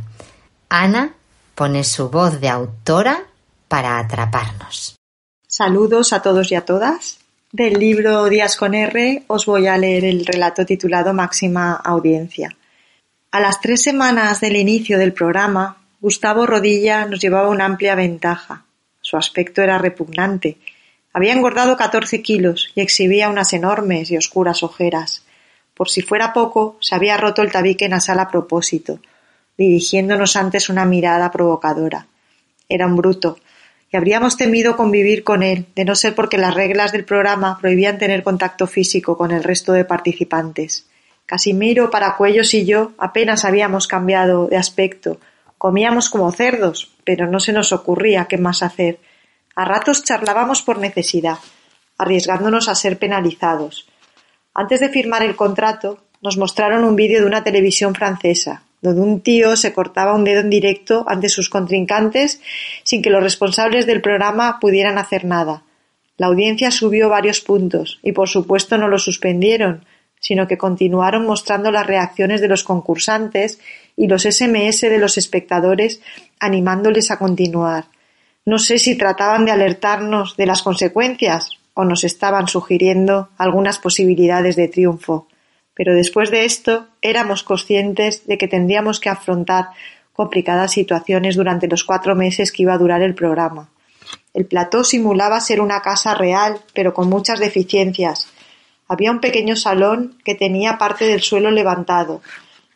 [0.69, 1.15] Ana
[1.55, 3.25] pone su voz de autora
[3.67, 4.97] para atraparnos.
[5.47, 7.19] Saludos a todos y a todas.
[7.51, 12.55] Del libro Días con R os voy a leer el relato titulado Máxima Audiencia.
[13.31, 18.67] A las tres semanas del inicio del programa, Gustavo Rodilla nos llevaba una amplia ventaja.
[19.01, 20.59] Su aspecto era repugnante.
[21.15, 25.25] Había engordado catorce kilos y exhibía unas enormes y oscuras ojeras.
[25.73, 29.01] Por si fuera poco, se había roto el tabique nasal a propósito,
[29.57, 32.09] dirigiéndonos antes una mirada provocadora.
[32.69, 33.39] Era un bruto,
[33.91, 37.99] y habríamos temido convivir con él, de no ser porque las reglas del programa prohibían
[37.99, 40.87] tener contacto físico con el resto de participantes.
[41.25, 45.19] Casimiro, Paracuellos y yo apenas habíamos cambiado de aspecto.
[45.57, 48.99] Comíamos como cerdos, pero no se nos ocurría qué más hacer.
[49.55, 51.39] A ratos charlábamos por necesidad,
[51.97, 53.89] arriesgándonos a ser penalizados.
[54.55, 59.21] Antes de firmar el contrato, nos mostraron un vídeo de una televisión francesa, donde un
[59.21, 62.41] tío se cortaba un dedo en directo ante sus contrincantes
[62.85, 65.63] sin que los responsables del programa pudieran hacer nada.
[66.17, 69.85] La audiencia subió varios puntos y por supuesto no lo suspendieron,
[70.21, 73.61] sino que continuaron mostrando las reacciones de los concursantes
[73.97, 76.01] y los SMS de los espectadores
[76.41, 77.87] animándoles a continuar.
[78.45, 84.57] No sé si trataban de alertarnos de las consecuencias o nos estaban sugiriendo algunas posibilidades
[84.57, 85.28] de triunfo.
[85.79, 89.69] Pero después de esto éramos conscientes de que tendríamos que afrontar
[90.13, 93.69] complicadas situaciones durante los cuatro meses que iba a durar el programa.
[94.35, 98.29] El plató simulaba ser una casa real, pero con muchas deficiencias.
[98.89, 102.23] Había un pequeño salón que tenía parte del suelo levantado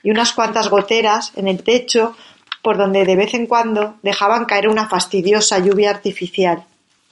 [0.05, 2.15] y unas cuantas goteras en el techo
[2.63, 6.65] por donde de vez en cuando dejaban caer una fastidiosa lluvia artificial.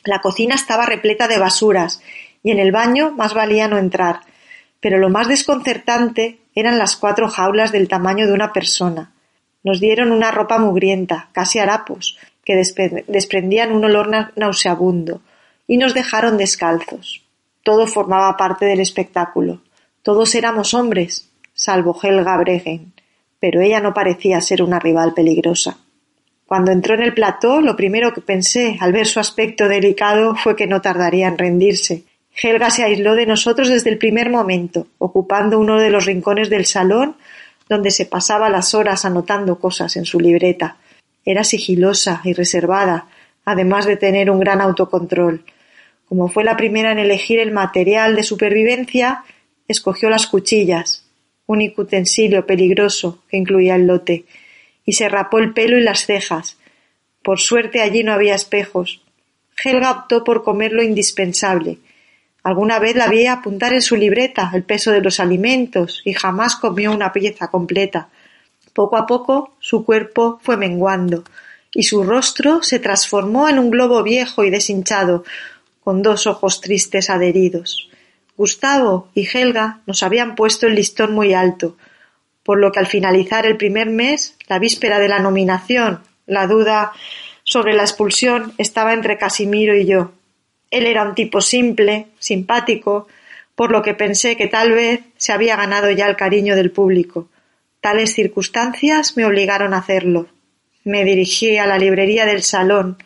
[0.05, 2.01] La cocina estaba repleta de basuras
[2.45, 4.21] y en el baño más valía no entrar,
[4.81, 9.13] pero lo más desconcertante eran las cuatro jaulas del tamaño de una persona.
[9.63, 12.57] Nos dieron una ropa mugrienta, casi harapos, que
[13.07, 15.21] desprendían un olor nauseabundo,
[15.67, 17.23] y nos dejaron descalzos.
[17.63, 19.61] Todo formaba parte del espectáculo.
[20.03, 22.95] Todos éramos hombres, salvo Helga Bregen,
[23.39, 25.79] pero ella no parecía ser una rival peligrosa.
[26.47, 30.57] Cuando entró en el plató, lo primero que pensé, al ver su aspecto delicado, fue
[30.57, 32.05] que no tardaría en rendirse,
[32.43, 36.65] Helga se aisló de nosotros desde el primer momento, ocupando uno de los rincones del
[36.65, 37.17] salón
[37.69, 40.79] donde se pasaba las horas anotando cosas en su libreta.
[41.25, 43.07] Era sigilosa y reservada,
[43.45, 45.45] además de tener un gran autocontrol.
[46.09, 49.23] Como fue la primera en elegir el material de supervivencia,
[49.69, 51.05] escogió las cuchillas,
[51.47, 54.25] único utensilio peligroso que incluía el lote,
[54.85, 56.59] y se rapó el pelo y las cejas.
[57.23, 59.03] Por suerte allí no había espejos.
[59.63, 61.79] Helga optó por comer lo indispensable,
[62.43, 66.57] Alguna vez la vi apuntar en su libreta el peso de los alimentos y jamás
[66.57, 68.09] comió una pieza completa.
[68.73, 71.25] Poco a poco su cuerpo fue menguando
[71.75, 75.25] y su rostro se transformó en un globo viejo y deshinchado,
[75.85, 77.89] con dos ojos tristes adheridos.
[78.37, 81.77] Gustavo y Helga nos habían puesto el listón muy alto,
[82.43, 86.93] por lo que al finalizar el primer mes, la víspera de la nominación, la duda
[87.45, 90.13] sobre la expulsión estaba entre Casimiro y yo.
[90.71, 93.09] Él era un tipo simple, simpático,
[93.55, 97.29] por lo que pensé que tal vez se había ganado ya el cariño del público.
[97.81, 100.29] Tales circunstancias me obligaron a hacerlo.
[100.85, 102.97] Me dirigí a la librería del salón.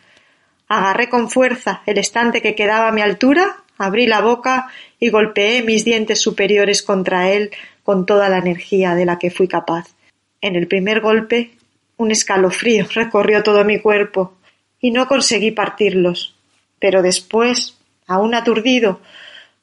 [0.67, 4.67] Agarré con fuerza el estante que quedaba a mi altura, abrí la boca
[4.99, 7.51] y golpeé mis dientes superiores contra él
[7.83, 9.95] con toda la energía de la que fui capaz.
[10.41, 11.51] En el primer golpe,
[11.97, 14.33] un escalofrío recorrió todo mi cuerpo
[14.79, 16.34] y no conseguí partirlos.
[16.79, 18.99] Pero después, aún aturdido,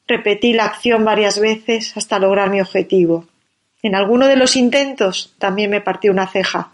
[0.07, 3.25] repetí la acción varias veces hasta lograr mi objetivo.
[3.81, 6.71] En alguno de los intentos también me partí una ceja.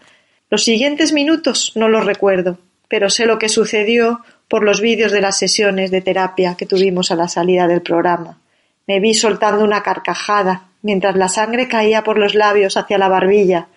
[0.48, 5.20] Los siguientes minutos no los recuerdo, pero sé lo que sucedió por los vídeos de
[5.20, 8.38] las sesiones de terapia que tuvimos a la salida del programa.
[8.86, 13.68] Me vi soltando una carcajada mientras la sangre caía por los labios hacia la barbilla.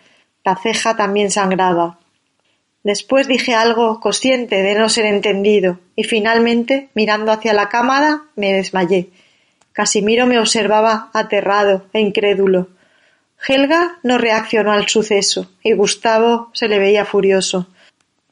[0.44, 2.00] La ceja también sangraba.
[2.84, 8.52] Después dije algo consciente de no ser entendido, y finalmente, mirando hacia la cámara, me
[8.52, 9.10] desmayé.
[9.72, 12.68] Casimiro me observaba aterrado e incrédulo.
[13.48, 17.68] Helga no reaccionó al suceso, y Gustavo se le veía furioso.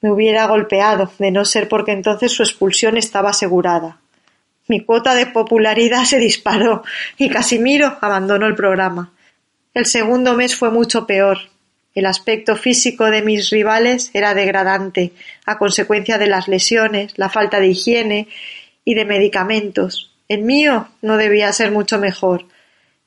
[0.01, 3.99] Me hubiera golpeado, de no ser porque entonces su expulsión estaba asegurada.
[4.67, 6.83] Mi cuota de popularidad se disparó,
[7.17, 9.13] y Casimiro abandonó el programa.
[9.73, 11.39] El segundo mes fue mucho peor,
[11.93, 15.11] el aspecto físico de mis rivales era degradante,
[15.45, 18.27] a consecuencia de las lesiones, la falta de higiene
[18.85, 20.11] y de medicamentos.
[20.29, 22.45] El mío no debía ser mucho mejor.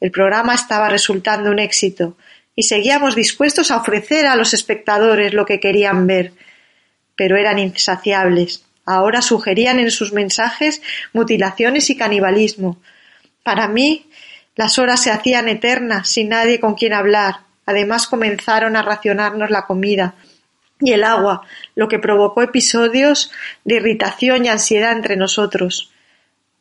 [0.01, 2.17] El programa estaba resultando un éxito
[2.55, 6.33] y seguíamos dispuestos a ofrecer a los espectadores lo que querían ver.
[7.17, 8.65] pero eran insaciables.
[8.85, 10.83] Ahora sugerían en sus mensajes
[11.13, 12.83] mutilaciones y canibalismo.
[13.45, 14.11] Para mí,
[14.57, 17.37] las horas se hacían eternas, sin nadie con quien hablar.
[17.67, 20.15] Además comenzaron a racionarnos la comida
[20.81, 21.43] y el agua,
[21.75, 23.31] lo que provocó episodios
[23.65, 25.93] de irritación y ansiedad entre nosotros.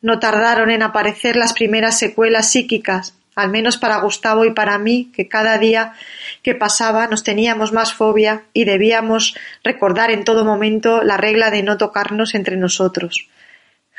[0.00, 5.10] No tardaron en aparecer las primeras secuelas psíquicas, al menos para Gustavo y para mí,
[5.14, 5.94] que cada día
[6.42, 9.34] que pasaba nos teníamos más fobia y debíamos
[9.64, 13.28] recordar en todo momento la regla de no tocarnos entre nosotros.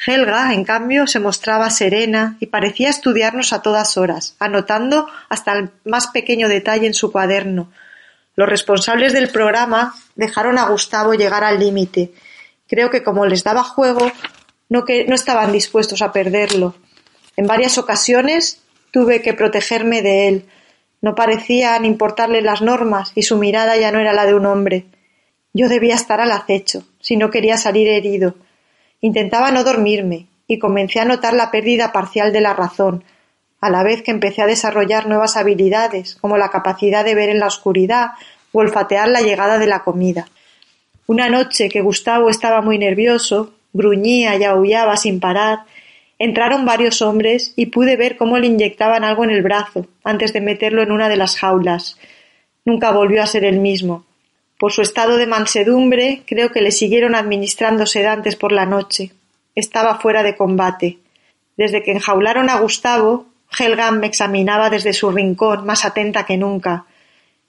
[0.06, 5.72] Helga, en cambio, se mostraba serena y parecía estudiarnos a todas horas, anotando hasta el
[5.86, 7.72] más pequeño detalle en su cuaderno.
[8.36, 12.12] Los responsables del programa dejaron a Gustavo llegar al límite.
[12.68, 14.12] Creo que como les daba juego,
[14.68, 16.76] no, que, no estaban dispuestos a perderlo.
[17.38, 20.46] En varias ocasiones tuve que protegerme de él.
[21.02, 24.86] No parecían importarle las normas y su mirada ya no era la de un hombre.
[25.54, 28.36] Yo debía estar al acecho, si no quería salir herido.
[29.06, 33.04] Intentaba no dormirme y comencé a notar la pérdida parcial de la razón,
[33.62, 37.38] a la vez que empecé a desarrollar nuevas habilidades, como la capacidad de ver en
[37.38, 38.14] la oscuridad
[38.52, 40.28] o olfatear la llegada de la comida.
[41.06, 45.60] Una noche que Gustavo estaba muy nervioso, gruñía y aullaba sin parar,
[46.18, 50.42] entraron varios hombres y pude ver cómo le inyectaban algo en el brazo antes de
[50.42, 52.00] meterlo en una de las jaulas.
[52.66, 54.04] Nunca volvió a ser el mismo.
[54.58, 59.12] Por su estado de mansedumbre, creo que le siguieron administrando sedantes por la noche.
[59.54, 61.00] Estaba fuera de combate.
[61.58, 63.26] Desde que enjaularon a Gustavo,
[63.58, 66.86] Helga me examinaba desde su rincón, más atenta que nunca.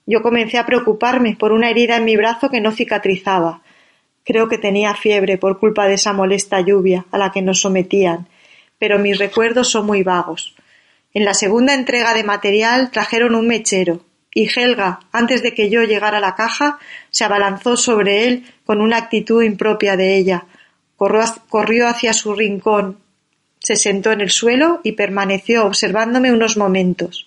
[0.05, 3.61] Yo comencé a preocuparme por una herida en mi brazo que no cicatrizaba.
[4.23, 8.27] Creo que tenía fiebre por culpa de esa molesta lluvia a la que nos sometían,
[8.77, 10.55] pero mis recuerdos son muy vagos.
[11.13, 14.01] En la segunda entrega de material trajeron un mechero,
[14.37, 16.77] y Helga, antes de que yo llegara a la caja,
[17.09, 20.45] se abalanzó sobre él con una actitud impropia de ella.
[20.95, 22.99] Corrió hacia su rincón,
[23.57, 27.25] se sentó en el suelo y permaneció observándome unos momentos.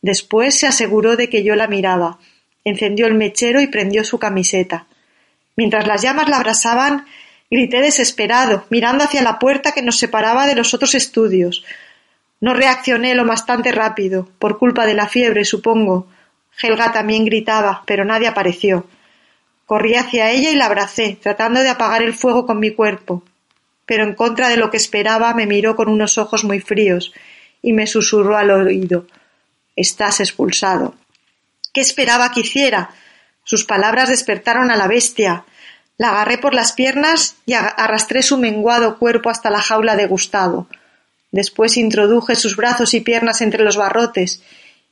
[0.00, 2.20] Después se aseguró de que yo la miraba,
[2.62, 4.86] encendió el mechero y prendió su camiseta.
[5.56, 7.04] Mientras las llamas la abrasaban,
[7.50, 11.64] grité desesperado, mirando hacia la puerta que nos separaba de los otros estudios.
[12.40, 16.06] No reaccioné lo bastante rápido, por culpa de la fiebre, supongo,
[16.60, 18.86] Helga también gritaba, pero nadie apareció.
[19.66, 23.22] Corrí hacia ella y la abracé, tratando de apagar el fuego con mi cuerpo.
[23.86, 27.12] Pero en contra de lo que esperaba me miró con unos ojos muy fríos
[27.62, 29.06] y me susurró al oído
[29.76, 30.94] Estás expulsado.
[31.72, 32.90] ¿Qué esperaba que hiciera?
[33.44, 35.44] Sus palabras despertaron a la bestia.
[35.96, 40.66] La agarré por las piernas y arrastré su menguado cuerpo hasta la jaula de Gustavo.
[41.30, 44.42] Después introduje sus brazos y piernas entre los barrotes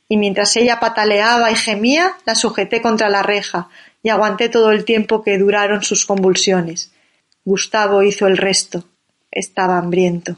[0.09, 3.69] y mientras ella pataleaba y gemía, la sujeté contra la reja
[4.03, 6.91] y aguanté todo el tiempo que duraron sus convulsiones.
[7.43, 8.85] Gustavo hizo el resto.
[9.31, 10.37] Estaba hambriento.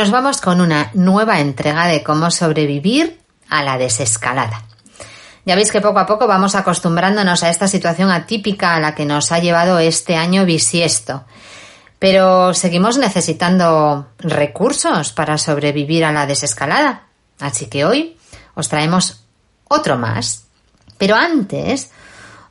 [0.00, 3.20] nos vamos con una nueva entrega de cómo sobrevivir
[3.50, 4.62] a la desescalada.
[5.44, 9.04] Ya veis que poco a poco vamos acostumbrándonos a esta situación atípica a la que
[9.04, 11.26] nos ha llevado este año bisiesto.
[11.98, 17.02] Pero seguimos necesitando recursos para sobrevivir a la desescalada.
[17.38, 18.16] Así que hoy
[18.54, 19.26] os traemos
[19.68, 20.46] otro más.
[20.96, 21.90] Pero antes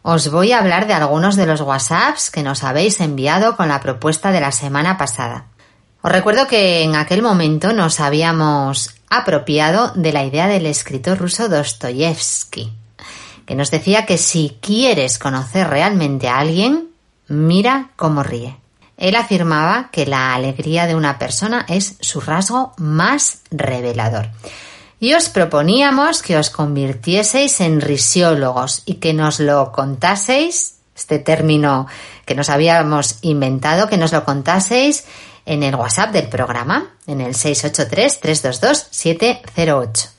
[0.04, 3.80] os voy a hablar de algunos de los WhatsApps que nos habéis enviado con la
[3.80, 5.48] propuesta de la semana pasada.
[6.02, 11.50] Os recuerdo que en aquel momento nos habíamos apropiado de la idea del escritor ruso
[11.50, 12.72] Dostoyevsky,
[13.46, 16.88] que nos decía que si quieres conocer realmente a alguien,
[17.28, 18.56] mira cómo ríe.
[18.96, 24.30] Él afirmaba que la alegría de una persona es su rasgo más revelador.
[25.02, 31.88] Y os proponíamos que os convirtieseis en risiólogos y que nos lo contaseis, este término
[32.26, 35.06] que nos habíamos inventado, que nos lo contaseis
[35.50, 40.10] en el WhatsApp del programa, en el 683-322-708.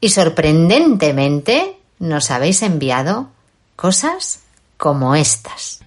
[0.00, 3.28] Y sorprendentemente nos habéis enviado
[3.76, 4.40] cosas
[4.78, 5.80] como estas.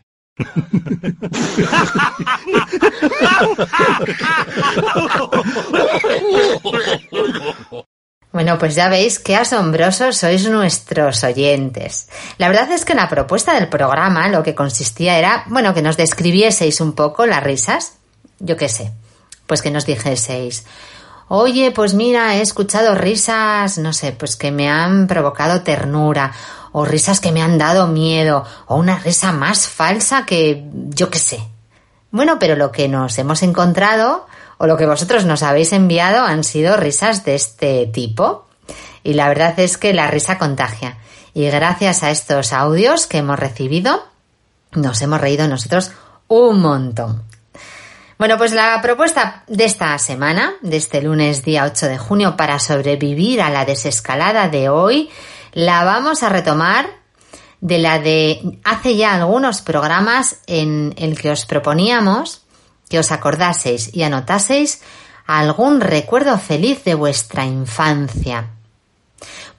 [8.32, 12.08] Bueno, pues ya veis qué asombrosos sois nuestros oyentes.
[12.38, 15.98] La verdad es que la propuesta del programa lo que consistía era, bueno, que nos
[15.98, 17.98] describieseis un poco las risas.
[18.42, 18.92] Yo qué sé,
[19.48, 20.66] pues que nos dijeseis,
[21.28, 26.34] oye, pues mira, he escuchado risas, no sé, pues que me han provocado ternura,
[26.72, 31.20] o risas que me han dado miedo, o una risa más falsa que yo qué
[31.20, 31.42] sé.
[32.12, 34.26] Bueno, pero lo que nos hemos encontrado
[34.58, 38.46] o lo que vosotros nos habéis enviado han sido risas de este tipo.
[39.04, 40.98] Y la verdad es que la risa contagia.
[41.34, 44.04] Y gracias a estos audios que hemos recibido,
[44.74, 45.92] nos hemos reído nosotros
[46.28, 47.24] un montón.
[48.22, 52.60] Bueno, pues la propuesta de esta semana, de este lunes día 8 de junio, para
[52.60, 55.10] sobrevivir a la desescalada de hoy,
[55.54, 56.86] la vamos a retomar
[57.62, 62.44] de la de hace ya algunos programas en el que os proponíamos
[62.88, 64.84] que os acordaseis y anotaseis
[65.26, 68.50] algún recuerdo feliz de vuestra infancia.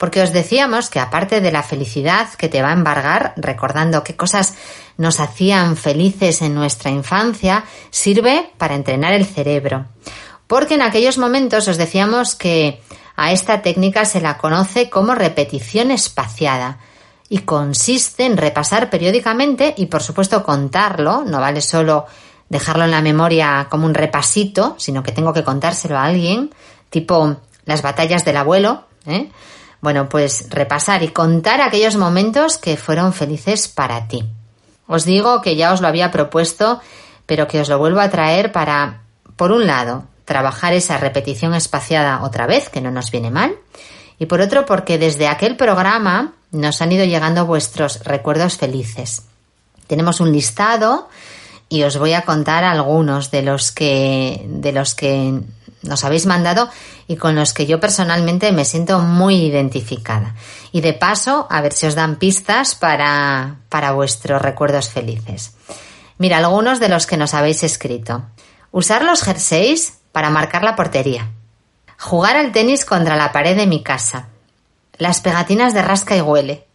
[0.02, 4.16] Porque os decíamos que aparte de la felicidad que te va a embargar recordando qué
[4.16, 4.56] cosas
[4.96, 9.86] nos hacían felices en nuestra infancia, sirve para entrenar el cerebro.
[10.48, 12.82] Porque en aquellos momentos os decíamos que
[13.14, 16.80] a esta técnica se la conoce como repetición espaciada
[17.28, 22.06] y consiste en repasar periódicamente y por supuesto contarlo, no vale solo
[22.48, 26.52] dejarlo en la memoria como un repasito, sino que tengo que contárselo a alguien,
[26.90, 27.36] tipo
[27.66, 28.82] las batallas del abuelo.
[29.06, 29.30] ¿eh?
[29.82, 34.24] Bueno, pues repasar y contar aquellos momentos que fueron felices para ti.
[34.86, 36.80] Os digo que ya os lo había propuesto,
[37.26, 39.02] pero que os lo vuelvo a traer para,
[39.34, 43.56] por un lado, trabajar esa repetición espaciada otra vez, que no nos viene mal,
[44.20, 49.24] y por otro, porque desde aquel programa nos han ido llegando vuestros recuerdos felices.
[49.88, 51.08] Tenemos un listado
[51.68, 55.40] y os voy a contar algunos de los que de los que
[55.82, 56.68] nos habéis mandado
[57.08, 60.34] y con los que yo personalmente me siento muy identificada.
[60.70, 65.54] Y de paso, a ver si os dan pistas para, para vuestros recuerdos felices.
[66.18, 68.24] Mira, algunos de los que nos habéis escrito.
[68.70, 71.30] Usar los jerseys para marcar la portería.
[71.98, 74.28] Jugar al tenis contra la pared de mi casa.
[74.98, 76.66] Las pegatinas de rasca y huele.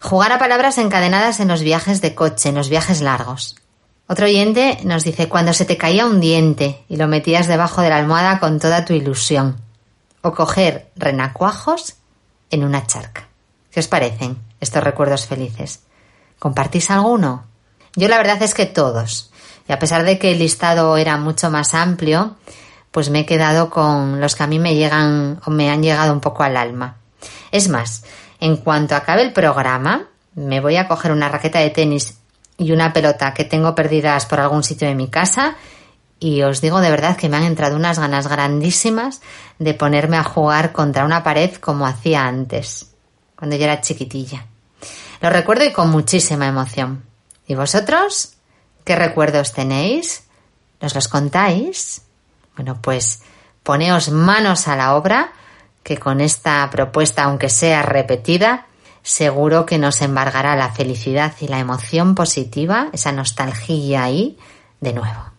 [0.00, 3.56] Jugar a palabras encadenadas en los viajes de coche, en los viajes largos.
[4.06, 7.88] Otro oyente nos dice cuando se te caía un diente y lo metías debajo de
[7.88, 9.56] la almohada con toda tu ilusión.
[10.20, 11.96] O coger renacuajos
[12.50, 13.28] en una charca.
[13.70, 15.80] ¿Qué os parecen estos recuerdos felices?
[16.38, 17.44] ¿Compartís alguno?
[17.96, 19.32] Yo la verdad es que todos.
[19.68, 22.36] Y a pesar de que el listado era mucho más amplio,
[22.90, 26.12] pues me he quedado con los que a mí me llegan o me han llegado
[26.12, 26.96] un poco al alma.
[27.50, 28.04] Es más,
[28.40, 32.18] en cuanto acabe el programa, me voy a coger una raqueta de tenis
[32.62, 35.56] y una pelota que tengo perdidas por algún sitio de mi casa
[36.20, 39.20] y os digo de verdad que me han entrado unas ganas grandísimas
[39.58, 42.92] de ponerme a jugar contra una pared como hacía antes,
[43.34, 44.46] cuando yo era chiquitilla.
[45.20, 47.02] Lo recuerdo y con muchísima emoción.
[47.48, 48.34] ¿Y vosotros?
[48.84, 50.24] ¿Qué recuerdos tenéis?
[50.80, 52.02] ¿Nos los contáis?
[52.54, 53.22] Bueno, pues
[53.64, 55.32] poneos manos a la obra,
[55.82, 58.66] que con esta propuesta, aunque sea repetida,
[59.02, 64.38] seguro que nos embargará la felicidad y la emoción positiva, esa nostalgia ahí,
[64.80, 65.31] de nuevo.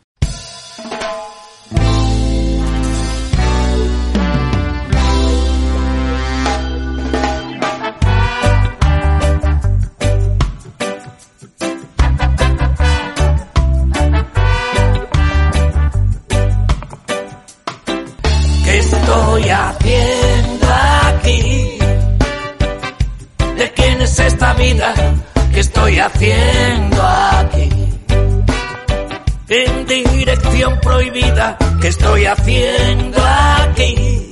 [30.72, 34.32] Prohibida que estoy haciendo aquí.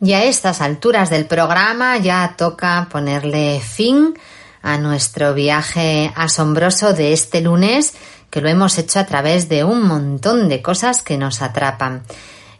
[0.00, 4.18] Y a estas alturas del programa ya toca ponerle fin
[4.60, 7.94] a nuestro viaje asombroso de este lunes,
[8.30, 12.02] que lo hemos hecho a través de un montón de cosas que nos atrapan.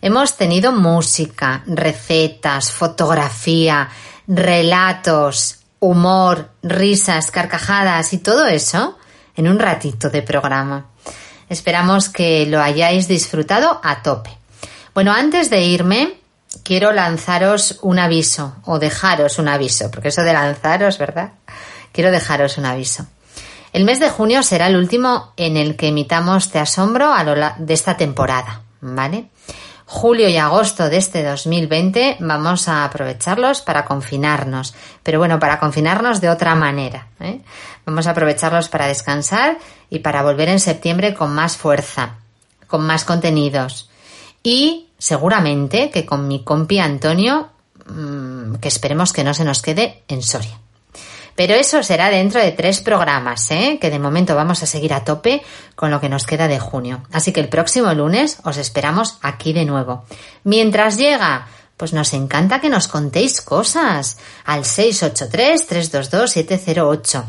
[0.00, 3.88] Hemos tenido música, recetas, fotografía,
[4.28, 8.98] relatos, humor, risas, carcajadas y todo eso
[9.34, 10.91] en un ratito de programa.
[11.52, 14.30] Esperamos que lo hayáis disfrutado a tope.
[14.94, 16.14] Bueno, antes de irme,
[16.64, 21.32] quiero lanzaros un aviso o dejaros un aviso, porque eso de lanzaros, ¿verdad?
[21.92, 23.04] Quiero dejaros un aviso.
[23.74, 27.34] El mes de junio será el último en el que emitamos Te Asombro a lo
[27.58, 29.26] de esta temporada, ¿vale?
[29.92, 36.22] Julio y agosto de este 2020 vamos a aprovecharlos para confinarnos, pero bueno, para confinarnos
[36.22, 37.08] de otra manera.
[37.20, 37.42] ¿eh?
[37.84, 39.58] Vamos a aprovecharlos para descansar
[39.90, 42.16] y para volver en septiembre con más fuerza,
[42.68, 43.90] con más contenidos
[44.42, 47.50] y seguramente que con mi compi Antonio,
[47.86, 50.58] mm, que esperemos que no se nos quede en Soria.
[51.34, 53.78] Pero eso será dentro de tres programas, ¿eh?
[53.80, 55.42] que de momento vamos a seguir a tope
[55.74, 57.02] con lo que nos queda de junio.
[57.12, 60.04] Así que el próximo lunes os esperamos aquí de nuevo.
[60.44, 67.24] Mientras llega, pues nos encanta que nos contéis cosas al 683-322-708.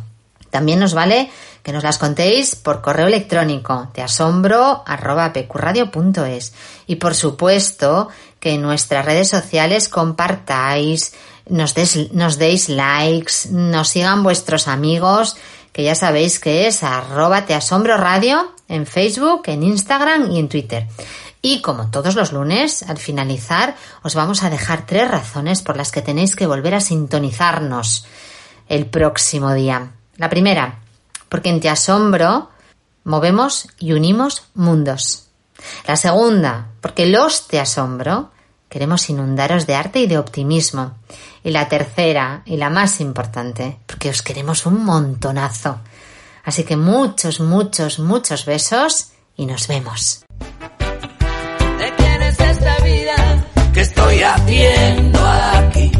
[0.49, 1.29] También nos vale
[1.63, 6.53] que nos las contéis por correo electrónico de asombro.pqradio.es
[6.85, 11.15] y por supuesto que en nuestras redes sociales compartáis,
[11.47, 11.75] nos,
[12.11, 15.37] nos deis likes, nos sigan vuestros amigos,
[15.71, 20.49] que ya sabéis que es arroba te asombro radio en Facebook, en Instagram y en
[20.49, 20.87] Twitter.
[21.41, 25.91] Y como todos los lunes, al finalizar, os vamos a dejar tres razones por las
[25.91, 28.05] que tenéis que volver a sintonizarnos
[28.69, 29.91] el próximo día.
[30.15, 30.79] La primera,
[31.27, 32.49] porque en Te Asombro
[33.03, 35.27] movemos y unimos mundos.
[35.85, 38.31] La segunda, porque los Te Asombro
[38.69, 40.95] queremos inundaros de arte y de optimismo.
[41.43, 45.79] Y la tercera, y la más importante, porque os queremos un montonazo.
[46.43, 50.23] Así que muchos, muchos, muchos besos y nos vemos.
[51.79, 55.91] ¿De quién es esta vida que estoy haciendo aquí?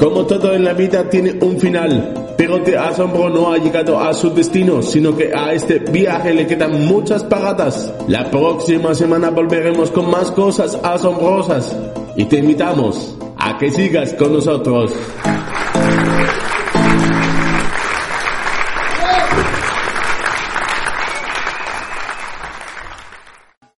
[0.00, 4.12] Como todo en la vida tiene un final, pero te asombro no ha llegado a
[4.12, 7.92] su destino, sino que a este viaje le quedan muchas paradas.
[8.08, 11.76] La próxima semana volveremos con más cosas asombrosas
[12.16, 14.92] y te invitamos a que sigas con nosotros.